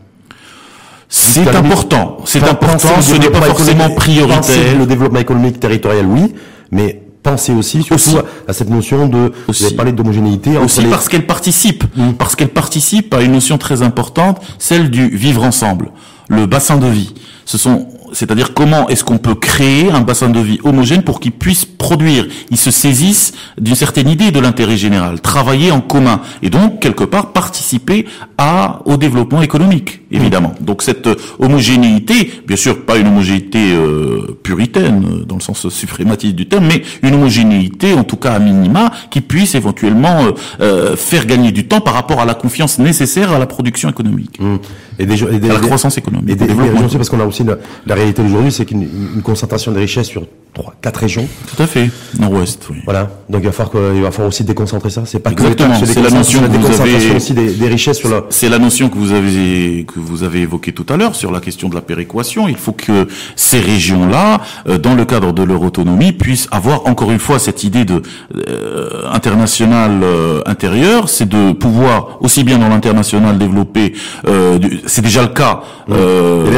C'est 1.11 1.49
important, 1.49 2.19
c'est 2.27 2.43
important, 2.43 3.01
ce 3.01 3.15
n'est 3.15 3.31
pas 3.31 3.41
forcément 3.41 3.89
prioritaire. 3.91 4.79
le 4.79 4.85
développement 4.87 5.21
économique 5.21 5.59
territorial, 5.59 6.05
oui, 6.07 6.35
mais 6.71 7.03
pensez 7.23 7.53
aussi, 7.53 7.83
surtout 7.83 7.95
Aussi. 7.95 8.17
à 8.47 8.53
cette 8.53 8.69
notion 8.71 9.09
de, 9.09 9.33
Aussi. 9.49 9.63
vous 9.63 9.67
avez 9.69 9.77
parlé 9.77 9.93
d'homogénéité 9.93 10.57
aussi 10.59 10.83
les- 10.83 10.89
parce 10.91 11.09
qu'elle 11.09 11.27
participe, 11.27 11.85
parce 12.19 12.37
qu'elle 12.37 12.49
participe 12.51 13.13
à 13.15 13.23
une 13.23 13.33
notion 13.33 13.57
très 13.59 13.81
importante, 13.83 14.41
celle 14.59 14.91
du 14.91 15.09
vivre 15.09 15.43
ensemble, 15.45 15.91
le 16.29 16.45
bassin 16.47 16.77
de 16.77 16.87
vie. 16.87 17.15
Ce 17.47 17.57
sont, 17.57 17.89
c'est-à-dire 18.13 18.55
comment 18.55 18.89
est-ce 18.89 19.05
qu'on 19.05 19.19
peut 19.19 19.35
créer 19.35 19.91
un 19.91 20.01
bassin 20.01 20.29
de 20.29 20.41
vie 20.41 20.59
homogène 20.65 21.03
pour 21.03 21.21
qu'il 21.21 21.33
puisse 21.33 21.65
produire, 21.65 22.27
ils 22.51 22.57
se 22.57 22.71
saisissent 22.71 23.33
d'une 23.61 23.75
certaine 23.75 24.09
idée 24.09 24.31
de 24.31 24.41
l'intérêt 24.41 24.77
général, 24.77 25.21
travailler 25.21 25.71
en 25.73 25.81
commun 25.81 26.21
et 26.43 26.51
donc 26.51 26.81
quelque 26.81 27.05
part 27.05 27.33
participer 27.33 28.07
à 28.39 28.81
au 28.85 28.97
développement 28.97 29.43
économique, 29.43 30.01
évidemment. 30.11 30.55
Donc 30.61 30.83
cette 30.83 31.07
euh, 31.07 31.15
homogénéité, 31.63 32.31
bien 32.47 32.57
sûr 32.57 32.85
pas 32.85 32.97
une 32.97 33.09
homogénéité 33.09 33.73
euh, 33.73 34.39
puritaine 34.43 35.25
dans 35.27 35.37
le 35.37 35.41
sens 35.41 35.69
suprématiste 35.69 36.35
du 36.37 36.47
terme, 36.47 36.67
mais 36.67 36.83
une 37.03 37.15
homogénéité 37.15 37.95
en 37.95 38.05
tout 38.05 38.17
cas 38.17 38.33
à 38.33 38.39
minima 38.39 38.91
qui 39.11 39.21
puisse 39.21 39.55
éventuellement 39.55 40.23
euh, 40.25 40.33
euh, 40.61 40.97
faire 40.97 41.27
gagner 41.27 41.51
du 41.53 41.67
temps 41.67 41.81
par 41.81 41.95
rapport 41.95 42.21
à 42.21 42.25
la 42.25 42.35
confiance 42.35 42.79
nécessaire 42.79 43.33
à 43.33 43.39
la 43.39 43.47
production 43.47 43.89
économique, 43.89 44.39
Hum. 44.41 44.59
et 44.99 45.07
des, 45.07 45.23
et 45.25 45.39
des- 45.41 45.51
à 45.51 45.55
la 45.55 45.59
croissance 45.61 45.99
économique, 45.99 46.31
Et 46.31 46.35
des, 46.37 46.47
des 46.47 46.53
régions 46.53 46.87
aussi, 46.87 46.97
parce 46.97 47.09
qu'on 47.11 47.21
a 47.21 47.25
aussi 47.27 47.43
la, 47.45 47.57
la 47.87 47.95
réalité 47.99 48.23
d'aujourd'hui, 48.23 48.53
c'est 48.53 48.65
qu'une 48.65 48.83
une 48.83 49.23
concentration 49.23 49.73
des 49.73 49.81
richesses 49.81 50.09
sur 50.09 50.27
trois, 50.55 50.75
quatre 50.81 51.01
régions. 51.01 51.27
Tout 51.55 51.63
à 51.63 51.67
fait, 51.67 51.91
nord-ouest, 52.19 52.67
oui. 52.71 52.79
Voilà. 52.85 53.11
Donc 53.29 53.41
il 53.43 53.47
va 53.47 53.53
falloir 53.53 53.71
qu'il 53.93 54.03
va 54.03 54.11
falloir 54.11 54.29
aussi 54.29 54.45
déconcentrer 54.45 54.91
ça. 54.91 55.03
C'est 55.05 55.21
pas 55.21 55.31
Exactement. 55.31 55.75
C'est 55.85 56.03
la 56.03 56.11
notion 56.11 56.41
que 56.41 56.47
vous 56.57 56.81
avez 56.81 57.17
aussi 57.17 57.35
des, 57.35 57.53
des, 57.53 57.69
richesses 57.69 57.99
sur 57.99 58.09
la. 58.09 58.23
C'est 58.31 58.49
la 58.49 58.59
notion 58.59 58.89
que 58.89 58.97
vous 58.97 59.13
avez 59.13 59.85
que 59.85 59.99
vous 59.99 60.23
avez 60.23 60.41
évoquée 60.41 60.73
tout 60.73 60.87
à 60.89 60.97
l'heure 60.97 61.15
sur 61.15 61.31
la 61.31 61.41
question 61.41 61.69
de 61.69 61.75
la 61.75 61.81
péréquation. 61.81 62.49
Il 62.49 62.57
faut 62.57 62.73
que 62.73 63.09
ces 63.37 63.61
régions-là, 63.61 64.41
euh, 64.69 64.79
dans 64.79 64.95
le 64.95 65.05
cadre 65.05 65.33
de 65.33 65.43
leur 65.43 65.63
autonomie, 65.63 66.13
puissent 66.13 66.49
avoir 66.51 66.87
encore 66.87 67.11
une 67.11 67.19
fois 67.19 67.39
cette 67.39 67.65
idée 67.65 67.85
de 67.85 68.03
euh, 68.49 69.03
international 69.13 70.01
euh, 70.03 70.43
intérieur, 70.47 71.09
c'est 71.09 71.29
de 71.29 71.53
pouvoir 71.53 72.19
aussi 72.21 72.45
bien 72.45 72.59
dans 72.59 72.69
l'international 72.69 73.39
développer. 73.39 73.95
Euh, 74.27 74.59
c'est 74.87 75.03
déjà 75.03 75.23
le 75.23 75.29
cas. 75.29 75.63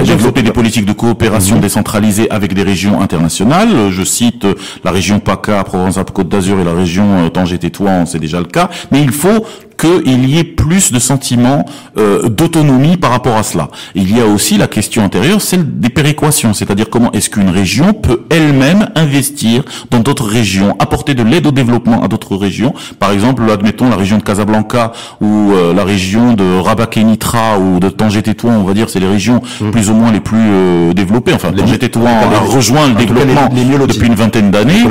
développer 0.05 0.43
des 0.43 0.53
politiques 0.53 0.87
de 0.87 0.93
coopération 0.93 1.57
mmh. 1.57 1.61
décentralisées 1.61 2.31
avec 2.31 2.55
des 2.55 2.63
régions 2.63 3.01
internationales 3.01 3.90
je 3.91 4.03
cite 4.03 4.47
la 4.85 4.91
région 4.91 5.21
PACA, 5.21 5.63
Provence-Alpes-Côte 5.65 6.29
d'Azur 6.29 6.59
et 6.61 6.65
la 6.65 6.75
région 6.75 7.29
Tanger-Tétouan, 7.31 8.07
c'est 8.07 8.19
déjà 8.19 8.39
le 8.39 8.47
cas. 8.47 8.71
Mais 8.91 9.03
il 9.03 9.13
faut 9.13 9.45
qu'il 9.81 10.29
y 10.29 10.39
ait 10.39 10.45
plus 10.45 10.93
de 10.93 10.99
sentiments 10.99 11.65
euh, 11.97 12.29
d'autonomie 12.29 12.97
par 12.97 13.11
rapport 13.11 13.37
à 13.37 13.43
cela. 13.43 13.69
Il 13.95 14.15
y 14.15 14.21
a 14.21 14.27
aussi 14.27 14.59
la 14.59 14.67
question 14.67 15.03
intérieure, 15.03 15.41
celle 15.41 15.81
des 15.81 15.89
péréquations, 15.89 16.53
c'est-à-dire 16.53 16.91
comment 16.91 17.11
est-ce 17.13 17.31
qu'une 17.31 17.49
région 17.49 17.95
peut 17.95 18.21
elle-même 18.31 18.91
investir 18.95 19.63
dans 19.91 20.01
d'autres 20.01 20.27
régions, 20.27 20.77
apporter 20.79 21.15
de 21.15 21.23
l'aide 21.23 21.47
au 21.47 21.51
développement 21.51 22.03
à 22.03 22.09
d'autres 22.09 22.37
régions. 22.37 22.75
Par 22.99 23.13
exemple, 23.13 23.43
admettons 23.51 23.89
la 23.89 23.97
région 23.97 24.19
de 24.19 24.23
Casablanca 24.23 24.93
ou 25.21 25.53
euh, 25.53 25.73
la 25.73 25.85
région 25.85 26.35
de 26.35 26.61
Rabat-Kenitra 26.61 27.59
ou 27.59 27.81
de 27.81 27.89
Tanger-Tétouan, 27.89 28.59
on 28.59 28.65
va 28.65 28.75
dire, 28.75 28.91
c'est 28.91 29.01
les 29.01 29.09
régions 29.09 29.41
mmh. 29.61 29.71
plus 29.71 29.89
ou 29.91 29.95
moins 29.95 30.13
les 30.13 30.21
plus 30.21 30.39
euh, 30.39 30.93
développées. 30.93 31.33
Enfin, 31.33 31.53
Tanger-Tétouan 31.53 32.07
a 32.07 32.39
rejoint 32.41 32.89
le 32.89 32.95
développement 32.95 33.49
depuis 33.87 34.07
une 34.07 34.15
vingtaine 34.15 34.51
d'années, 34.51 34.85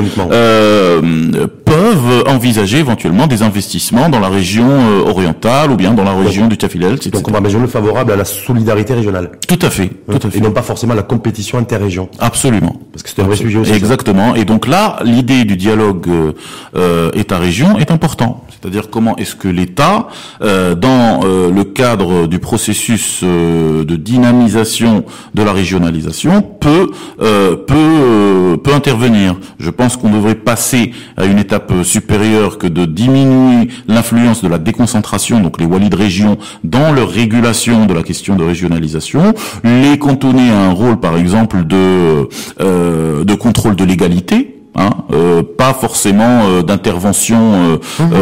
peuvent 1.70 2.24
envisager 2.28 2.80
éventuellement 2.80 3.28
des 3.28 3.44
investissements 3.44 4.10
dans 4.10 4.20
la 4.20 4.30
région 4.30 4.68
euh, 4.70 5.10
orientale 5.10 5.72
ou 5.72 5.76
bien 5.76 5.94
dans 5.94 6.04
la 6.04 6.14
région 6.14 6.48
du 6.48 6.58
Tafilel. 6.58 6.94
etc. 6.94 7.12
Donc 7.12 7.28
on 7.28 7.32
va 7.32 7.40
le 7.40 7.68
favorable 7.68 8.12
à 8.12 8.16
la 8.16 8.26
solidarité 8.26 8.94
régionale. 8.94 9.32
Tout 9.48 9.60
à 9.62 9.70
fait, 9.70 9.90
tout 10.10 10.28
à 10.28 10.30
fait. 10.30 10.38
Et 10.38 10.42
non 10.42 10.52
pas 10.52 10.62
forcément 10.62 10.94
à 10.94 10.96
la 10.96 11.04
compétition 11.04 11.58
interrégion. 11.58 12.10
Absolument. 12.20 12.76
Parce 12.92 13.04
que 13.04 13.10
c'est 13.10 13.22
un 13.22 13.26
vrai 13.26 13.36
sujet 13.36 13.60
aussi. 13.60 13.72
Exactement. 13.72 14.36
Et 14.36 14.46
donc 14.46 14.68
là, 14.68 15.00
l'idée 15.04 15.46
du 15.46 15.56
dialogue 15.58 16.08
euh, 16.08 16.32
euh 16.76 17.12
État-région 17.14 17.78
est 17.78 17.92
important. 17.92 18.46
C'est-à-dire 18.50 18.90
comment 18.90 19.16
est-ce 19.18 19.36
que 19.36 19.48
l'État, 19.48 20.08
euh, 20.42 20.76
dans 20.76 21.22
euh, 21.24 21.52
le 21.52 21.64
cadre 21.64 22.28
du 22.28 22.40
processus 22.40 23.24
de 23.24 23.96
dynamisation 23.96 25.06
de 25.34 25.44
la 25.44 25.54
régionalisation, 25.54 26.42
peut 26.42 26.92
peut 27.20 28.58
peut 28.64 28.74
intervenir. 28.74 29.36
Je 29.60 29.70
pense 29.70 29.98
qu'on 29.98 30.10
devrait 30.10 30.36
passer 30.36 30.92
à 31.18 31.26
une 31.26 31.40
étape 31.40 31.59
supérieure 31.84 32.58
que 32.58 32.68
de 32.68 32.86
diminuer 32.86 33.70
l'influence 33.88 34.42
de 34.42 34.48
la 34.48 34.58
déconcentration, 34.58 35.40
donc 35.40 35.60
les 35.60 35.66
Wallis 35.66 35.90
de 35.90 35.96
région, 35.96 36.38
dans 36.64 36.92
leur 36.92 37.10
régulation 37.10 37.86
de 37.86 37.94
la 37.94 38.04
question 38.04 38.36
de 38.36 38.44
régionalisation, 38.44 39.34
les 39.64 39.98
cantonner 39.98 40.50
à 40.50 40.60
un 40.60 40.72
rôle, 40.72 41.00
par 41.00 41.18
exemple, 41.18 41.66
de, 41.66 42.28
euh, 42.62 43.24
de 43.24 43.34
contrôle 43.36 43.76
de 43.76 43.84
légalité, 43.84 44.60
Hein, 44.76 44.92
euh, 45.12 45.42
pas 45.44 45.74
forcément 45.74 46.44
euh, 46.46 46.62
d'intervention 46.62 47.40
euh, 47.40 47.78
mmh. 48.00 48.14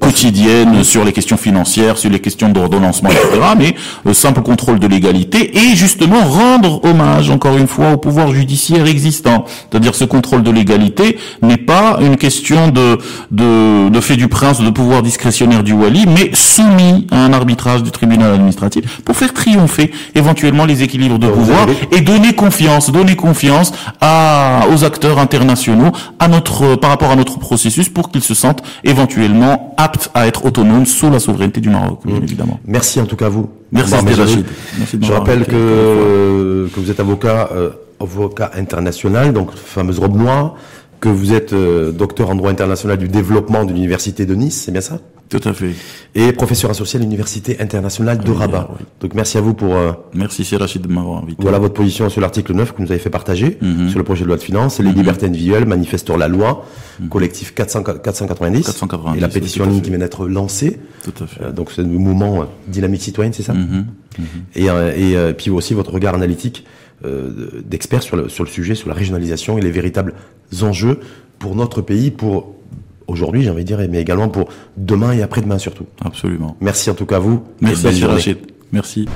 Quotidienne 0.00 0.84
sur 0.84 1.04
les 1.04 1.12
questions 1.12 1.36
financières, 1.36 1.98
sur 1.98 2.10
les 2.10 2.20
questions 2.20 2.48
d'ordonnancement, 2.48 3.10
etc., 3.10 3.74
mais 4.04 4.14
simple 4.14 4.42
contrôle 4.42 4.78
de 4.78 4.86
légalité 4.86 5.56
et 5.56 5.76
justement 5.76 6.20
rendre 6.20 6.84
hommage, 6.84 7.30
encore 7.30 7.56
une 7.56 7.66
fois, 7.66 7.92
au 7.92 7.96
pouvoir 7.96 8.32
judiciaire 8.32 8.86
existant. 8.86 9.44
C'est-à-dire 9.70 9.94
ce 9.94 10.04
contrôle 10.04 10.42
de 10.42 10.50
légalité 10.50 11.18
n'est 11.42 11.56
pas 11.56 11.98
une 12.00 12.16
question 12.16 12.68
de, 12.68 12.98
de, 13.30 13.88
de 13.88 14.00
fait 14.00 14.16
du 14.16 14.28
prince, 14.28 14.60
de 14.60 14.70
pouvoir 14.70 15.02
discrétionnaire 15.02 15.62
du 15.62 15.72
wali, 15.72 16.06
mais 16.06 16.30
soumis 16.34 17.06
à 17.10 17.18
un 17.24 17.32
arbitrage 17.32 17.82
du 17.82 17.90
tribunal 17.90 18.32
administratif 18.32 19.00
pour 19.04 19.16
faire 19.16 19.32
triompher 19.32 19.92
éventuellement 20.14 20.64
les 20.64 20.82
équilibres 20.82 21.18
de 21.18 21.28
pouvoir 21.28 21.66
et 21.92 22.00
donner 22.00 22.34
confiance, 22.34 22.90
donner 22.90 23.16
confiance 23.16 23.72
à, 24.00 24.60
aux 24.72 24.84
acteurs 24.84 25.18
internationaux 25.18 25.92
à 26.18 26.28
notre, 26.28 26.76
par 26.76 26.90
rapport 26.90 27.10
à 27.10 27.16
notre 27.16 27.38
processus 27.38 27.88
pour 27.88 28.10
qu'ils 28.10 28.22
se 28.22 28.34
sentent 28.34 28.62
éventuellement 28.84 29.74
aptes 29.76 30.10
à 30.14 30.26
être 30.26 30.44
autonomes 30.44 30.86
sous 30.86 31.10
la 31.10 31.18
souveraineté 31.18 31.60
du 31.60 31.70
Maroc, 31.70 32.00
bien 32.04 32.18
mmh. 32.18 32.22
évidemment. 32.24 32.60
Merci 32.66 33.00
en 33.00 33.06
tout 33.06 33.16
cas 33.16 33.26
à 33.26 33.30
vous. 33.30 33.48
Merci, 33.72 33.94
Merci 34.04 34.98
Je 35.00 35.12
rappelle 35.12 35.44
que, 35.44 36.68
que 36.72 36.80
vous 36.80 36.90
êtes 36.90 37.00
avocat, 37.00 37.50
euh, 37.52 37.70
avocat 38.00 38.50
international, 38.54 39.32
donc 39.32 39.54
fameuse 39.54 39.98
robe 39.98 40.16
noire, 40.16 40.54
que 41.00 41.08
vous 41.08 41.32
êtes 41.32 41.52
euh, 41.52 41.92
docteur 41.92 42.30
en 42.30 42.34
droit 42.34 42.50
international 42.50 42.96
du 42.98 43.08
développement 43.08 43.64
de 43.64 43.72
l'université 43.72 44.26
de 44.26 44.34
Nice, 44.34 44.62
c'est 44.64 44.72
bien 44.72 44.80
ça? 44.80 44.98
Tout 45.28 45.40
à 45.44 45.52
fait. 45.52 45.74
Et 46.14 46.32
professeur 46.32 46.70
associé 46.70 46.98
à 46.98 47.02
l'Université 47.02 47.60
internationale 47.60 48.18
de 48.18 48.30
Rabat. 48.30 48.70
Donc 49.00 49.14
merci 49.14 49.38
à 49.38 49.40
vous 49.40 49.54
pour... 49.54 49.74
Euh, 49.74 49.92
merci 50.14 50.44
c'est 50.44 50.56
Rachid 50.56 50.82
de 50.82 50.88
m'avoir 50.88 51.22
invité. 51.22 51.42
Voilà 51.42 51.58
votre 51.58 51.74
position 51.74 52.08
sur 52.08 52.20
l'article 52.20 52.54
9 52.54 52.72
que 52.72 52.76
vous 52.76 52.84
nous 52.84 52.92
avez 52.92 53.00
fait 53.00 53.10
partager, 53.10 53.58
mhm. 53.60 53.88
sur 53.88 53.98
le 53.98 54.04
projet 54.04 54.22
de 54.22 54.28
loi 54.28 54.36
de 54.36 54.42
finances, 54.42 54.78
les 54.78 54.90
mhm. 54.90 54.96
libertés 54.96 55.26
individuelles, 55.26 55.66
manifesteur 55.66 56.16
la 56.16 56.28
loi, 56.28 56.64
mhm. 57.00 57.08
collectif 57.08 57.54
400, 57.54 57.82
490, 57.82 58.66
490, 58.66 59.18
et 59.18 59.20
la 59.20 59.28
pétition 59.28 59.64
en 59.64 59.68
ligne 59.68 59.80
qui 59.80 59.90
vient 59.90 59.98
d'être 59.98 60.28
lancée. 60.28 60.78
Tout 61.02 61.24
à 61.24 61.26
fait. 61.26 61.42
Euh, 61.42 61.52
donc 61.52 61.72
c'est 61.72 61.82
le 61.82 61.88
mouvement 61.88 62.42
euh, 62.42 62.44
dynamique 62.68 63.02
citoyenne, 63.02 63.32
c'est 63.32 63.42
ça 63.42 63.54
Et, 64.54 64.66
et 64.66 65.32
puis 65.36 65.50
aussi 65.50 65.74
votre 65.74 65.92
regard 65.92 66.14
analytique 66.14 66.64
d'experts 67.64 68.02
sur 68.02 68.16
le, 68.16 68.28
sur 68.28 68.42
le 68.42 68.48
sujet, 68.48 68.74
sur 68.74 68.88
la 68.88 68.94
régionalisation 68.94 69.58
et 69.58 69.60
les 69.60 69.70
véritables 69.70 70.14
enjeux 70.62 71.00
pour 71.38 71.54
notre 71.54 71.82
pays, 71.82 72.10
pour 72.10 72.54
aujourd'hui, 73.06 73.42
j'ai 73.42 73.50
envie 73.50 73.64
de 73.64 73.66
dire, 73.66 73.78
mais 73.90 74.00
également 74.00 74.28
pour 74.28 74.48
demain 74.76 75.12
et 75.12 75.22
après-demain 75.22 75.58
surtout. 75.58 75.86
Absolument. 76.04 76.56
Merci 76.60 76.90
en 76.90 76.94
tout 76.94 77.06
cas 77.06 77.16
à 77.16 77.20
vous. 77.20 77.42
Merci, 77.60 78.04
Rachid. 78.04 78.38
Merci. 78.72 79.06